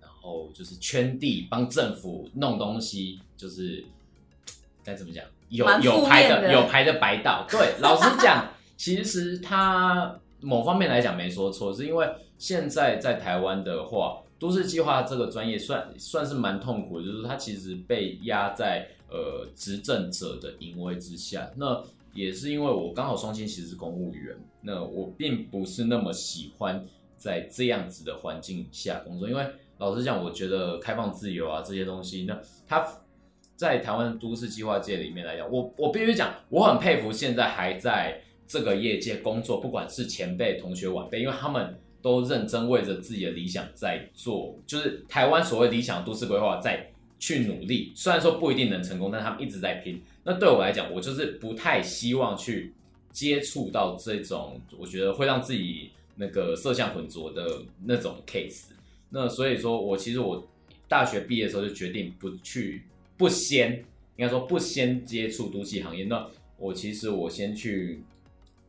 [0.00, 3.84] 然后就是圈地帮政府弄东西，就是
[4.84, 5.24] 该怎么讲？
[5.50, 12.08] 有有牌的有牌的白道，对， 老实讲，其实他某方面来讲没说错，是因为
[12.38, 21.50] 现在在台湾的话，都市计划这个专业算算是蛮痛苦的，就是它其实被压在呃执政者的淫威之下。
[21.56, 21.82] 那
[22.14, 26.84] 也是因为我刚好双亲其实是公务员，那我并不是那么喜欢
[27.16, 29.44] 在这样子的环境下工作，因为
[29.78, 32.86] 老实讲，我觉得开放自由啊这些东西，那它
[33.60, 50.00] 在台湾都市计划界里面来讲，我我必须讲，我很佩服现在还在这个业界工作，不管是前辈、同学、晚辈，因为他们都认真为着自己的理想在做，就是台湾所谓理想都市规划在去努力，虽然说不一定能成功，但他们一直在拼。
[50.24, 52.72] 那对我来讲，我就是不太希望去
[53.12, 58.68] 接触到这种，我觉得会让自己那个色相混浊的那种 case。
[59.10, 60.48] 那所以说我其实我
[60.88, 62.84] 大学毕业的时候就决定不去，
[63.20, 63.72] 不先
[64.16, 66.04] 应该说不先接触都市行业。
[66.04, 68.02] 那我其实我先去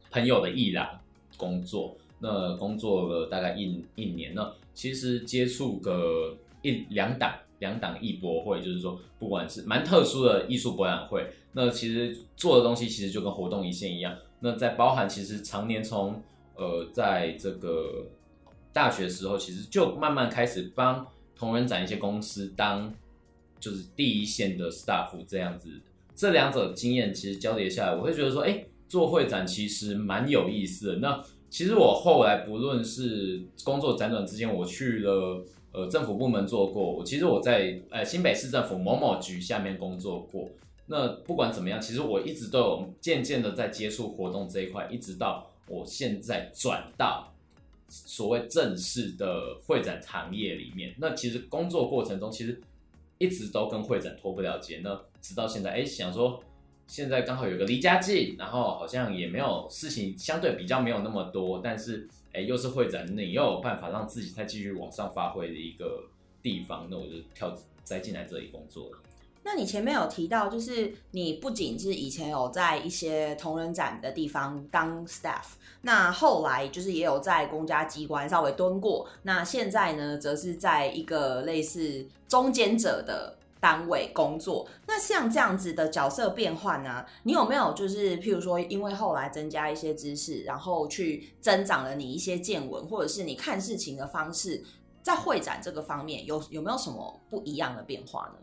[0.10, 1.00] 朋友的艺廊
[1.38, 4.34] 工作，那工作了大概一一年。
[4.36, 11.26] 那其实接触个一两档两档艺博会，就是说不管是蛮特殊的艺术博览会。
[11.54, 14.14] 那其实做的东西其实就跟活动一线一样。
[14.42, 16.22] 那在包含其实常年从
[16.56, 18.06] 呃在这个
[18.74, 22.94] 大学时候，其实就慢慢开始帮同仁展一些公司当
[23.62, 25.70] 就是第一线的 staff 这样子。
[26.14, 30.96] 这两者经验其实交叠下来，我会觉得说，哎，做会展其实蛮有意思的。
[30.98, 40.50] 那其实我后来不论是工作辗转之间，我去了呃政府部门做过，其实我在呃新北市政府某某局下面工作过。
[40.88, 47.34] 那不管怎么样，其实我一直都有渐渐的在接触活动这一块，一直到我现在转到
[47.88, 50.94] 所谓正式的会展行业里面。
[51.00, 52.62] 那其实工作过程中，其实
[53.22, 54.82] 一直都跟会展脱不了节。
[54.84, 56.44] 那直到现在，哎，想说
[56.88, 66.04] 现在刚好有个离家近，然后好像也没有事情，相对比较没有那么多，但是哎，又是会展，你又有办法让自己再继续往上发挥的一个
[66.42, 68.98] 地方，那我就跳再进来这里工作了。
[69.44, 75.44] 那你前面有提到，就是你不仅是以前有在一些同仁展的地方当 staff，
[75.82, 84.68] 那后来就是也有在公家机关稍微蹲过，那现在呢，则是在一个类似中间者的单位工作。
[84.86, 94.64] 那像这样子的角色变换呢，你有没有就是譬如说，因为后来增加一些知识，然后去增长了你一些见闻，或者是你看事情的方式，
[95.02, 98.36] 在会展这个方面有有没有什么不一样的变化呢？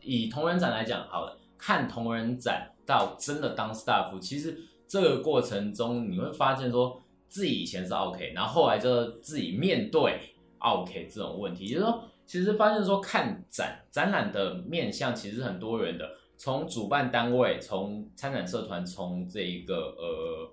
[0.00, 10.18] 以同人展来讲，好了，看同人展到真的当 staff，其实这个过程中你会发现说，自己以前是 OK，然后后来就自己面对
[10.58, 16.04] OK 这种问题，就是说，其实发现说看展展览的面向其实很多元的，
[16.36, 20.52] 从主办单位，从参展社团，从这一个呃，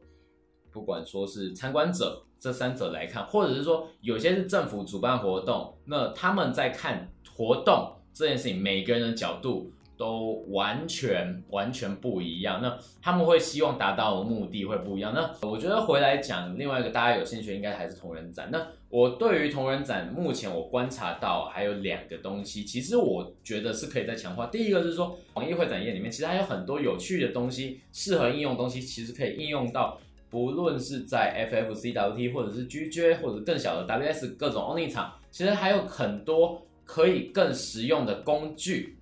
[0.71, 7.95] 不管说是参观者这三者来看，或者是说有些是政府主办活动，那他们在看活动。
[8.17, 15.13] 这件事情每个人的角度都完全完全不一样，那他们会希望达到的目的会不一样。
[15.13, 18.49] 那我觉得回来讲另外一个大家有兴趣应该还是同人展。
[18.51, 24.47] 那我对于同人展目前我观察到还有两个东西，其实我觉得是可以再强化。
[24.47, 29.99] 第一个就是说，网易会展业里面其实还有很多有趣的东西，适合应用东西，其实可以应用到
[30.29, 36.61] 不论是在 FFCWT 或者是 GJ 或者更小的 WS 各种 Only 场，其实还有很多。
[36.87, 38.97] 可以更实用的工具，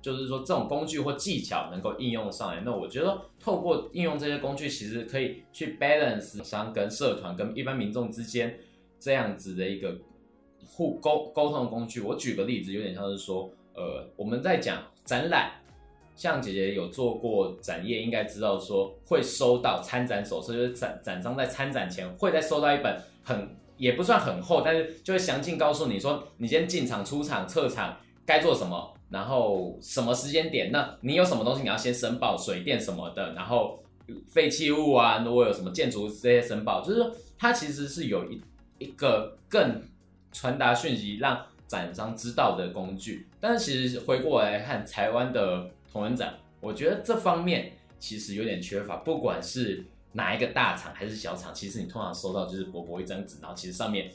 [0.00, 2.62] 就是说这种工具或技巧能够应用上来。
[2.64, 8.58] 那我觉得透过应用这些工具，其实可以去 balance 商跟社团跟一般民众之间
[8.98, 9.94] 这样子的一个
[10.66, 12.00] 互沟沟通的工具。
[12.00, 15.52] 我举个例子，有点像是说，呃，我们在讲展览，
[16.16, 23.54] 像姐姐有做过展业，应该知道说会收到参展手册，就是展展商在参展前会再收到一本很。
[23.78, 33.82] 也不算很厚，但是就会详尽告诉你说，你先进场、出场、撤场该做什么，然后什么时间点，那你有什么东西你要先申报，水电什么的，然后
[34.26, 38.42] 废弃物啊，如果有什么建筑这些申报，就是说它其实是有一
[38.78, 39.80] 一个更
[40.32, 43.26] 传达讯息让展商知道的工具。
[43.40, 49.86] 但是其实回过来看台湾的同仁展，我觉得这方面其实有点缺乏，不管是。
[50.12, 54.10] 哪一个大厂还是小厂，其实你通常收到就是薄薄一张纸，然后其实上面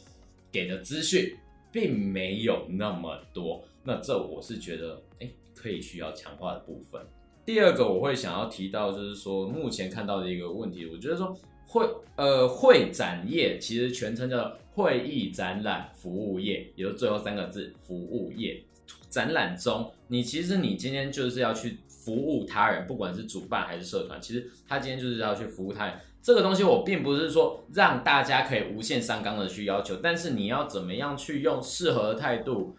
[0.52, 1.38] 给的资讯
[1.72, 3.64] 并没有那么多。
[3.84, 7.02] 那这我是觉得，哎，可以需要强化的部分。
[7.46, 18.62] 第二个我会想要提到，就是说目前看到的一个问题，我觉得说会呃会展业其实全称叫会议展览服务业，也就最后三个字服务业。
[19.10, 21.78] 展览中，你其实你今天就是要去。
[22.04, 25.96] 服务他人，不管是主办还是社团，其实他今天就是要去服务他人。
[26.22, 32.76] 这个东西我并不是说让大家可以无限上纲的去要求，但是你要怎么样去用适合的态度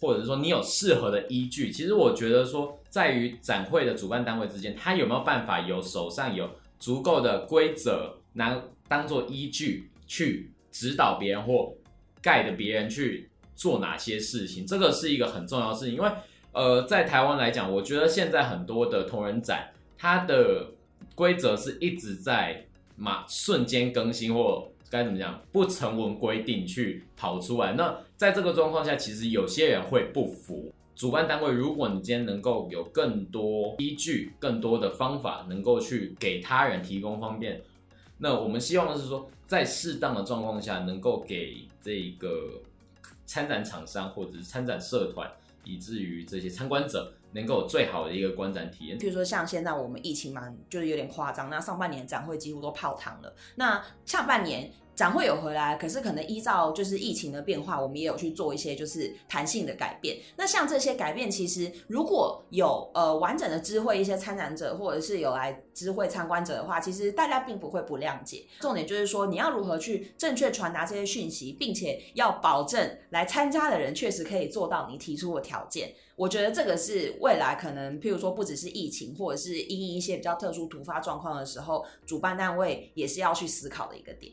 [0.00, 1.70] 或者是说你有适合的依据。
[1.70, 11.72] 其实我觉得说，在于展会的主办单位之间，他有没有办法有手上有足够的规则，拿当做依据去指导别人或
[12.22, 15.94] 盖的别人去做哪些事情，这个是一个很重要的事情。
[15.94, 16.08] 因为
[16.56, 20.70] 呃，在台湾来讲，我觉得现在很多的同人展，它的
[21.14, 22.64] 规则是一直在
[22.96, 24.66] 马瞬间更新或。
[24.88, 25.42] 该怎么讲？
[25.50, 27.72] 不成文规定去跑出来。
[27.72, 30.72] 那在这个状况下，其实有些人会不服。
[30.94, 37.60] 主办单位，如果你今天能够有更多依据、更多的方法，能够去给他人提供方便，
[38.18, 42.62] 那我们希望的是说，在适当的状况下，能够给这个
[43.26, 45.28] 参展厂商或者是参展社团，
[45.66, 47.12] 以至于这些参观者。
[47.32, 48.96] 能够有最好的一个观展体验。
[48.96, 51.50] 比如说像现在我们疫情嘛，就是有点夸张。
[51.50, 53.34] 那上半年展会几乎都泡汤了。
[53.56, 60.16] 那下半年展会有回来，可是可能依照就是疫情的变化，我们也有去做一些就是弹性的改变。
[60.36, 68.46] 那像这些改变，其实如果有呃完整的知会一些参展者，或者是有来知会参观者的话，其实大家并不会不谅解。
[68.60, 75.92] 重点就是说，你要如何去正确传达这些讯息，并且要保证来参加的人确实可以做到你提出的条件。
[76.16, 84.32] 我觉得这个是未来可能，譬如说不只是疫情，或者是因一些比较特殊突发状况的时候，主办单位也是要去思考的一个点。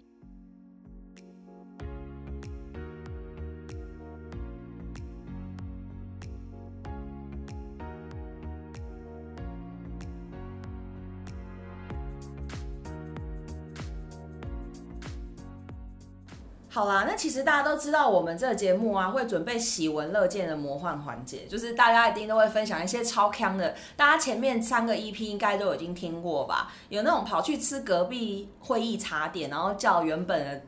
[16.73, 23.75] 好啦，那其实大家都知道，我们这个节目啊，会准备喜闻乐见的魔幻环节，就是大家一定都会分享一些超坑的。
[23.95, 26.73] 大家前面三个 EP 应该都已经听过吧？
[26.89, 30.61] 有那种跑去吃隔壁会议茶点，然后叫原本的，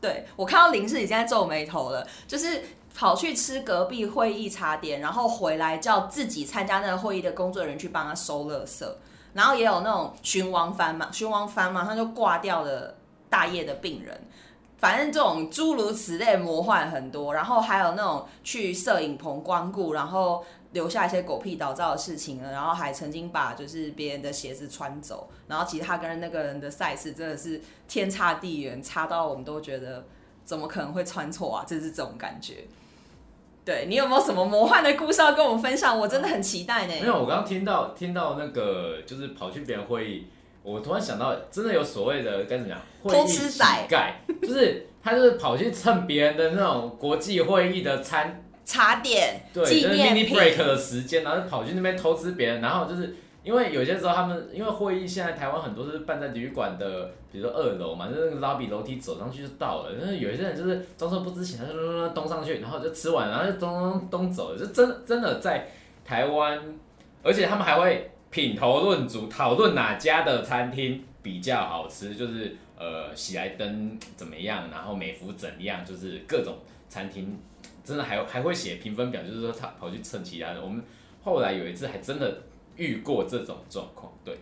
[0.00, 2.60] 对我看到林氏已经在皱眉头了，就是
[2.92, 8.84] 跑去吃隔壁会议茶点，然后回来叫自己参加那个会议的工作人员去帮他收垃圾，
[9.34, 12.96] 然后也有那种寻王翻嘛，寻王翻嘛，他就挂掉了
[13.30, 14.20] 大业的病人。
[14.78, 30.04] 反正这种诸如此类魔幻很多，然后还有那种去摄影棚光顾，然后留下一些狗屁倒灶的事情然后还曾经把就是别人的鞋子穿走，然后其实他跟那个人的赛事真的是天差地远，差到我们都觉得
[30.44, 31.64] 怎么可能会穿错啊？
[31.64, 32.64] 就是这种感觉。
[33.64, 35.98] 对你有没有什么魔幻的故事要跟我们分享？
[35.98, 36.92] 我真的很期待呢。
[37.00, 40.26] 没有，我刚刚听到听到那个就是跑去别人会议。
[40.64, 42.80] 我突然想到，真的有所谓的该怎么讲？
[43.06, 43.66] 偷吃仔，
[44.40, 65.68] 就是他就是跑去蹭别人的那种国际会议的餐茶点，对，就是 mini break 的时间，然后就跑去那边偷吃别人，然后就是因为有些时候他们因为会议现在台湾很多是办在旅馆的，比如说二楼嘛，就是那个 lobby 楼梯走上去就到了，但是有一些人就是装作不知情，他就咚上去，然后就吃完，然后就咚咚咚走了，就真真的在
[66.06, 66.58] 台湾，
[67.22, 68.10] 而且他们还会。
[68.34, 76.56] 品头论足，讨论哪家的餐厅比较好吃，就是呃喜来登怎么样，然后美孚怎样，就是各种
[76.88, 77.38] 餐厅，
[77.84, 80.60] 真的还还会写评分表，就是说他跑去蹭其他的。
[80.60, 80.82] 我们
[81.22, 82.42] 后来有一次还真的
[82.76, 84.36] 遇过这种状况，对，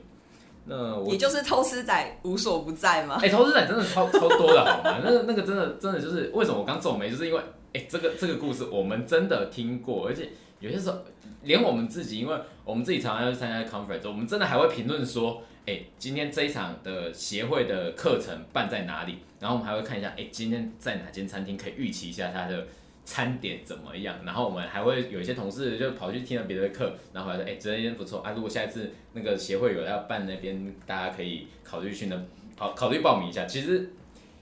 [0.64, 3.18] 那我也就是偷吃仔无所不在吗？
[3.22, 5.02] 哎，偷吃仔真的超 超多的好吗？
[5.04, 7.40] 那个那个真的真的就是为什么我刚皱眉，就是因为
[7.74, 10.30] 哎这个这个故事我们真的听过，而且
[10.62, 10.98] 有些时候。
[11.44, 19.18] 连我们自己，因为我们自己常常要去参加 conference，我们真的还会评论说，哎，今天这一场的协会的课程办在哪里？
[19.40, 22.68] 然后我们还会看一下，哎，今天在哪间餐厅可以预期一下它的
[23.04, 24.14] 餐点怎么样？
[24.24, 32.16] 然后我们还会有一些同事就跑去听了别的课，然后来说，哎，这间不错啊，如果下一次那个协会有要办那边，大家可以考虑去那
[32.56, 33.46] 考考虑报名一下。
[33.46, 33.90] 其实。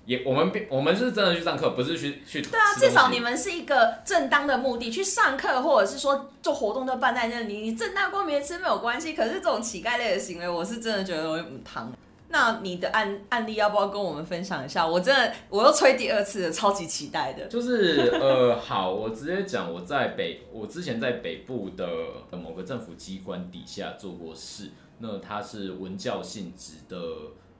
[0.06, 2.42] 也，我们我们是真的去上课，不是去去。
[2.42, 9.14] 对啊，至少你们是一个正当的目的去上课，或者是说做活动都办在那里，你正大光明吃没有关系。
[9.14, 11.92] 可是这种乞丐类的行为，我是真的觉得很唐。
[12.32, 14.86] 那你的案案例要不要跟我们分享一下？
[14.86, 17.46] 我真的我又吹第二次了，超级期待的。
[17.46, 21.88] 就是呃，好，我直接讲，我在北，我之前在北部的
[22.30, 26.96] 某个政府机关底下做过事，那它是文教性质的，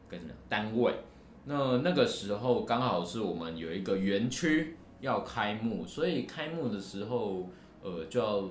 [0.08, 0.94] 该怎么样单位？
[1.44, 7.48] 那那个时候刚好是我们有一个园区要开幕，所以开幕的时候，
[7.82, 8.44] 呃，就要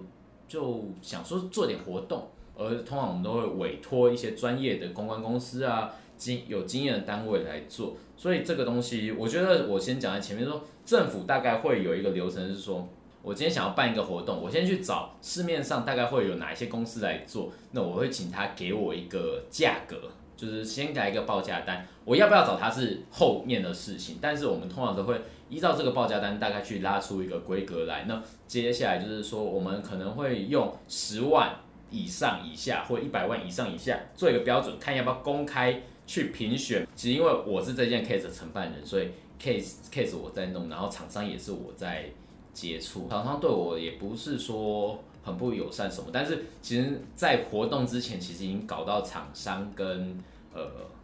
[0.47, 7.95] 就想说做点活动，而通常我们都会委托一些专业的公关公司啊，经有经验的单位来做。
[8.17, 12.85] 所以这个东西，我觉得我先讲在前面说，政府大概会有一个流程是说，
[13.21, 19.95] 我今天想要办一个活动，我先去找市面上大概会有哪一些公司来做，那我会请他给我一个价格。
[20.39, 25.19] 就是先改一个报价单，我要不要找他是后面的事情，但是我们通常都会
[25.49, 28.05] 依照这个报价单大概去拉出一个规格来。
[28.07, 31.53] 那接下来就是说，我们可能会用十万
[31.91, 36.87] 以上、以下或一百万以上、以下做一个标准，看要不要公开去评选。
[36.95, 42.05] 其实因为我是这件 case 的承办人，所以 case case 我在弄，然后厂商也是我在
[42.53, 45.03] 接触，厂商对我也不是说。
[45.29, 50.17] 很不友善什么，但是其实，在活动之前，其实已经搞到厂商跟
[50.53, 50.61] 呃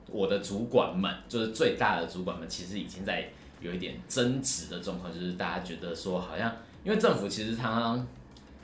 [0.09, 3.29] 我的主管们，就是最大的主管们，其实已经在
[3.61, 8.07] 有一点争执的状况，就是大家觉得说，好像因为政府其实常常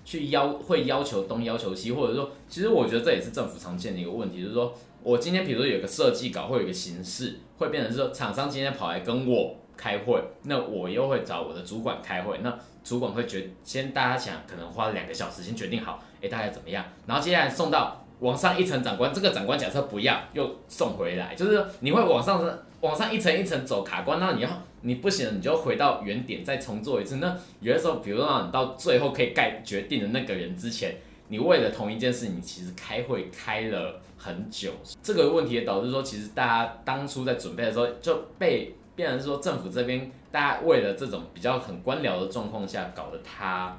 [0.03, 12.57] 去要会要求东要求西，或者说，其实我觉得这也是政府常见的一个问题，就是说我今天比如说有个设计稿或有个形式，会变成说厂商今天跑来跟我开会，那我又会找我的主管开会，那。
[12.83, 22.43] 主管会决先大家想可能花两个小时先决定好，哎大概怎么样，然后接下来送到往上一层长官，这个长官假设不要又送回来，就是你会往上
[22.81, 24.49] 往上一层一层走卡关，那你要
[24.81, 27.17] 你不行了，你就回到原点再重做一次。
[27.17, 34.71] 那有的时候，比如说你到最后可以盖决定的那个人之前，你为了同一件事，你其实开会开了很久，
[35.03, 38.73] 这个问题也导致说，其实大家当初在准备的时候就被。
[38.93, 43.77] 变成说政府这边，大家为了这种比较很官僚的状况下，搞得他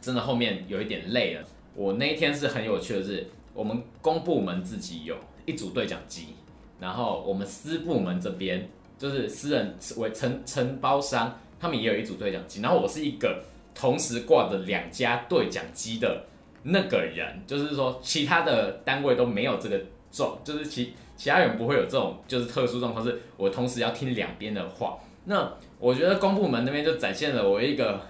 [0.00, 1.42] 真的后面有一点累了。
[1.74, 6.34] 我那一天是很有趣的是，我们公部门自己有一组对讲机，
[6.78, 13.42] 然后我们私部门这边就是私人为承承包商，他们也有一组对讲机，然后我是一个
[13.74, 16.26] 同时挂着两家对讲机的
[16.62, 19.80] 那个人，就是说其他的单位都没有这个
[20.12, 20.92] 状，就是其。
[21.16, 24.98] 其他人不会有这种就是特殊状况，是我同时要听两边的话。
[25.24, 28.00] 那我觉得公部门那边就展现了我一个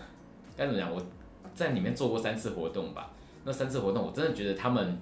[0.57, 0.93] 该怎么讲？
[0.93, 1.01] 我
[1.55, 3.11] 在里面做过三次活动吧。
[3.45, 4.99] 那三次活动，我真的觉得他们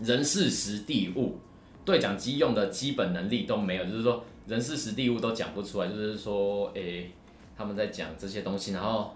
[0.00, 1.38] 人事实地物
[1.84, 5.88] 对讲机用的基本能力都没有，就是说人事实地物都讲不出来。
[5.88, 7.10] 就是说，诶，
[7.56, 9.14] 他们在讲这些东西，然后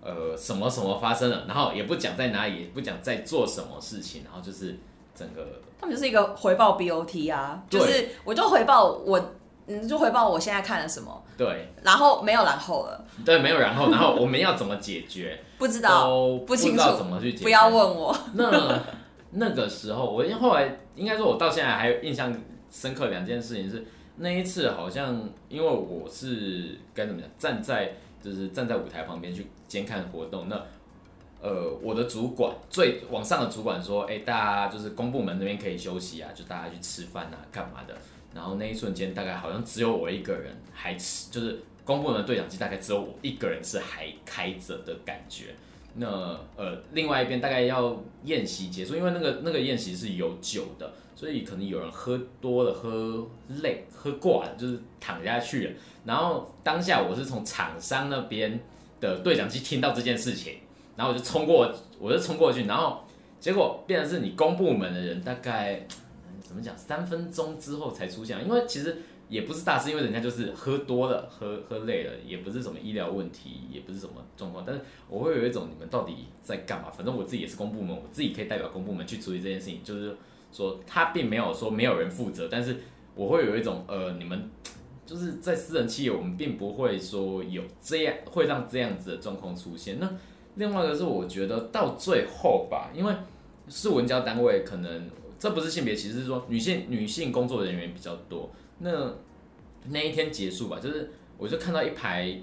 [0.00, 4.78] 呃什么什么发生了，然后也不讲在哪里，也不讲在做什么事情，然后就是。
[5.18, 5.42] 整个
[5.80, 9.18] 他们就是一个回报 BOT 啊，就是我就回报我，
[9.66, 15.38] 嗯，就回报我现在看了什么，对，然后没有然后了，对，没有然后，然后我们要怎么解决？
[15.58, 18.16] 不知道，不清楚怎么去解决，不要问我。
[18.34, 18.82] 那
[19.30, 22.34] 那个时候，我后来应该说，我到现在还有印象
[22.70, 23.84] 深刻两件事情是，
[24.16, 30.60] 那一次好像因为我是该怎么讲，站在就是站在舞台旁边去监看活动，那。
[31.38, 37.94] 呃，我的主管最往上的主管说：“哎，大家就是公部门那边可以休息啊，就大家去吃饭啊，干嘛的？”
[38.36, 45.46] 然后那一瞬间，大概好像只有我一个人还，就是公部门的对讲机大概只有我一个人是还开着的感觉。
[45.94, 46.06] 那
[46.56, 53.26] 呃，另外一边大概要宴席结束，因为那个那个宴席是有酒的，所以可能有人喝多了、喝
[53.62, 55.72] 累、喝挂了，就是躺下去了。
[56.04, 58.60] 然后当下我是从厂商那边
[59.00, 60.56] 的对讲机听到这件事情。
[60.96, 63.04] 然后我就冲过，我就冲过去，然后
[63.38, 65.86] 结果变成是你公部门的人，大概
[66.56, 68.42] 么讲，三分钟之后才出现。
[68.42, 68.96] 因为其实
[69.28, 74.64] 也不是大事，因为人家就是喝多了，喝喝累了，也不是什么医疗问题，也不是什么状况。
[74.66, 76.90] 但是我会有一种，你们到底在干嘛？
[76.90, 79.80] 反正我自己也是公部门，我自己可以代表公部门去处理这件事情。
[79.84, 80.16] 就是
[80.52, 82.76] 说，他并没有说没有人负责，但是
[83.14, 84.48] 我会有一种，呃，你们
[85.04, 89.98] 就是在私人企业，我们并不会说有这样会让这样子的状况出现。
[90.00, 90.08] 那
[90.54, 93.14] 另外一个是，我觉得到最后吧，因为
[93.68, 98.50] 是文教单位，可能这不是性别歧视，是说女性女性工作人员比较多。
[98.78, 99.14] 那
[99.88, 102.40] 那一天结束吧，就是我就看到一排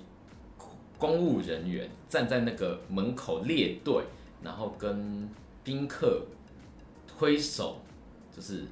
[0.97, 4.03] 公务人员站在那个门口列队，
[4.41, 5.29] 然后跟
[5.63, 6.21] 宾客
[7.17, 7.77] 挥手，
[8.35, 8.63] 就是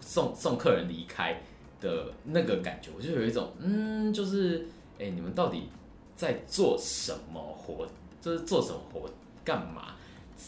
[0.00, 1.42] 送送客人离开
[1.80, 4.66] 的那个感觉，我就有一种，嗯，就是
[4.98, 5.68] 哎，你们到底
[6.16, 7.86] 在做什么活？
[8.20, 9.08] 这是做什么活
[9.42, 9.94] 干嘛？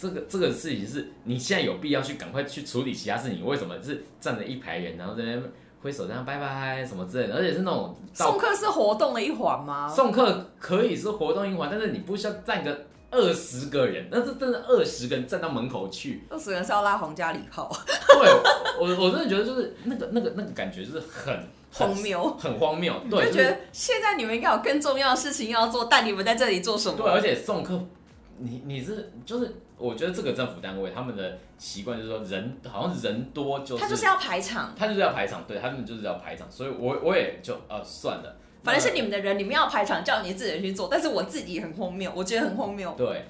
[0.01, 3.45] 这个这个事情是你现在有必要去赶快去处理其他事情？
[3.45, 5.43] 为什么是站着一排人，然后在那
[5.83, 7.35] 挥手这样拜拜什么之类的？
[7.35, 9.89] 而且是那种送客是活动的一环吗？
[9.89, 17.71] 送客可以是活动一环，但是你不需要站个二十个人，那是真的二十个人站到门口去，二十个人是要拉皇家礼炮。
[18.21, 18.31] 对，
[18.81, 21.39] 我我真的觉得就是那个那个那个感觉就是很。
[21.75, 22.93] 荒谬，很荒谬。
[23.09, 26.99] 对，就觉得现在你们应该有更重要的事情要做，但你们在这里做什么？
[26.99, 27.83] 对，而且送客，
[28.37, 42.95] 你你是就是，我觉得这个政府单位他们的习惯就是说，人好像人多就他就是要排场，他就是要排场，对他们就是要排场，所以我我也就呃算了，反正是你们的人，你们要排场，叫你自己人去做，但是我自己很荒谬，我觉得很荒谬。
[42.97, 43.27] 对，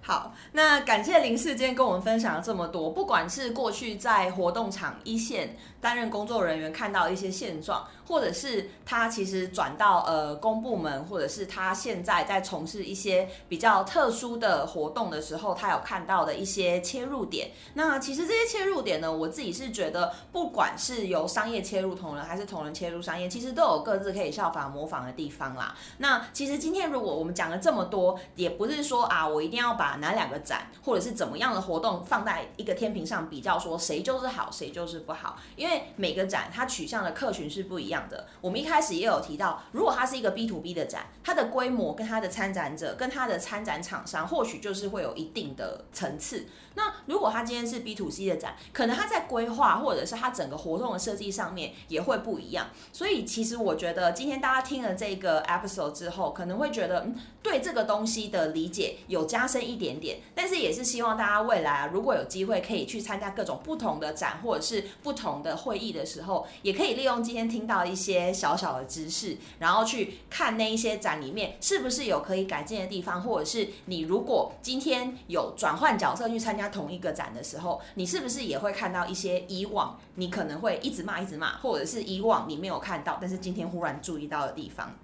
[0.00, 17.52] 好，那感谢林世今天跟我们分享了这么多，不管是过去在活动场一线担任工作人员看到一些现状，或者是他其实转到呃公部门，或者是他现在在从事一些比较特殊的活动的时候，他有看到的一些切入点。
[17.74, 25.76] 那其实这些切入点呢，我自己是觉得，不管是由商业切入同仁，还是同仁切入商业，其实都有各自可以效仿模仿的地方啦。
[25.98, 35.38] 那其实今天如果我们讲了这么多，也不是说啊，我一定要把哪两个展或者是怎么样的活动放在一个天平上比较，说谁就是好，谁就是不好。
[35.54, 38.26] 因为每个展它取向的客群是不一样的。
[38.40, 46.46] 我们一开始也有提到，如果它是一个 B to B 的展，它的规模跟它的参展者跟它的参展厂商，或许就是会有一定的层次。
[46.74, 52.68] 那如果它今天是 B to C 的展，可能它在规划或者是它整个活动的设计上面也会不一样。
[52.92, 60.20] 所以其实我觉得今天大家听了这个 episode 之后，可能会觉得嗯，对这个东西的理解有加深一点点。
[60.32, 84.94] 但是也是希望大家未来啊，如果有机会可以去参加各种不同的展或者是不同的会议的时候，也可以利用今天听到一些小小的知识，然后去看那一些展里面是不是有可以改进的地方，或者是你如果今天有转换角色去参加同一个展的时候，你是不是也会看到一些以往你可能会一直骂一直骂，或者是以往你没有看到，但是今天忽然注意到的地方。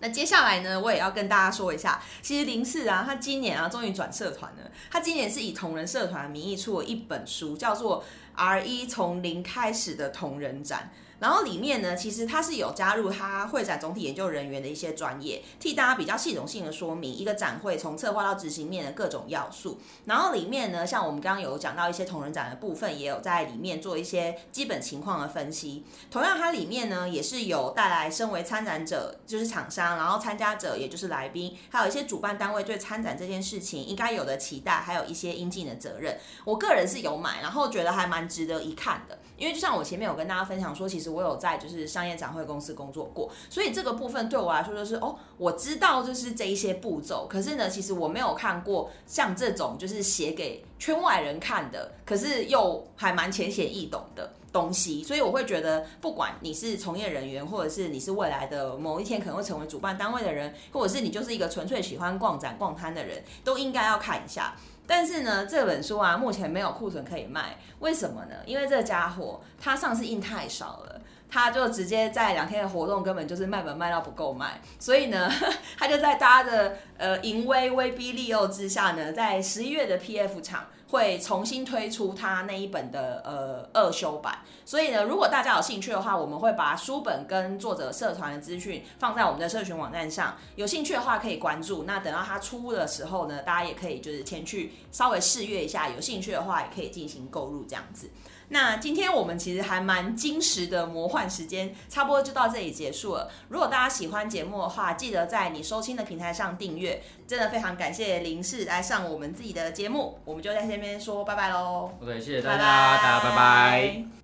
[0.00, 4.70] 那接下来呢，我也要跟大家说一下，其实林氏啊，他今年啊终于转社团了。
[4.90, 8.00] 他今年是以同人社团的名义出了一本书，叫做
[8.34, 10.90] 《R 一从零开始的同人展》。
[11.22, 19.78] 然后里面呢，其实它是有加入它会展总体研究人员的一些专业，替大家比较系统性的说明一个展会从策划到执行面的各种要素。
[20.06, 25.84] 然后里面呢，像我们刚刚有讲到一些同仁展的部分，也有在里面做一些基本情况的分析。
[26.10, 36.18] 同样，它里面呢也是有带来身为参展者就是厂商，然后参加者也就是来宾，还有一些主办单位对参展这件事情应该有的期待，还有一些应尽的责任。
[36.44, 39.20] 我个人是有买，然后觉得还蛮值得一看的。
[39.42, 47.26] 因为就像我前面有跟大家分享说，其实我有在就是商业展会公司工作过，所以这个部分对我来说就是哦，我知道就是这一些步骤。
[47.28, 55.02] 可是呢，其实我没有看过像这种就是写给圈外人看的，可是又还蛮浅显易懂的东西。
[55.02, 64.54] 所以我会觉得，不管你是从业人员，或者是你是未来的某一天可能会成为主办单位的人，或者是你就是一个纯粹喜欢逛展逛摊的人，都应该要看一下。
[64.86, 68.36] 但是呢，这本书啊，目前没有库存可以卖，为什么呢？
[68.44, 75.30] 因为这家伙他上次印太少了，他就直接在两天的活动根本就是卖本卖到不够卖，所以呢，
[75.78, 80.66] 他就在大家的呃淫威威逼利诱之下呢，在十一月的 PF 厂。
[80.92, 91.84] 会重新推出他那一本的呃二修版，所以呢，如果大家有兴趣的话，我们会把书本跟作者社团的资讯放在我们的社群网站上，有兴趣的话可以关注。
[91.84, 98.10] 那等到他出的时候呢，大家也可以就是前去稍微试阅一下，有兴趣的话也可以进行购入这样子。
[98.52, 103.30] 那今天我们其实还蛮金石的魔幻时间，差不多就到这里结束了。
[103.48, 107.02] 如果大家喜欢节目的话，记得在你收听的平台上订阅。
[107.26, 111.90] 真的非常感谢林氏来上我们自己的节目，我们就在这边说拜拜喽。
[112.02, 114.21] OK，谢谢大家，大家拜拜。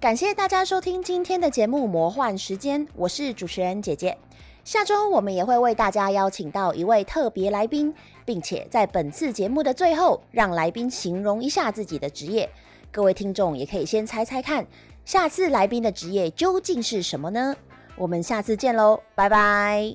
[0.00, 4.16] 感谢大家收听今天的节目《魔幻时间》，我是主持人姐姐。
[4.64, 7.94] 下周我们也会为大家邀请到一位特别来宾，
[8.24, 12.48] 并且在本次节目的最后，让来宾形容一下自己的职业。
[12.90, 14.66] 各位听众也可以先猜猜看，
[15.04, 17.54] 下次来宾的职业究竟是什么呢？
[17.96, 19.94] 我们下次见喽，拜拜。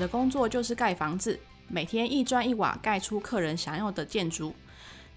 [0.00, 1.38] 的工作就是盖房子，
[1.68, 4.54] 每天一砖一瓦盖出客人想要的建筑。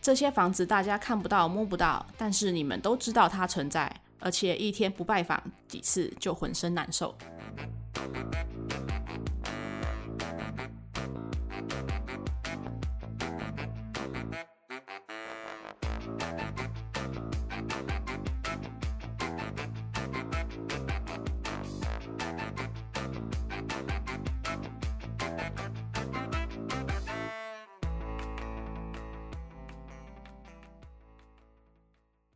[0.01, 7.15] 这些房子大家看不到、摸不到，但是你们都知道它存在，而且一天不拜访几次就浑身难受。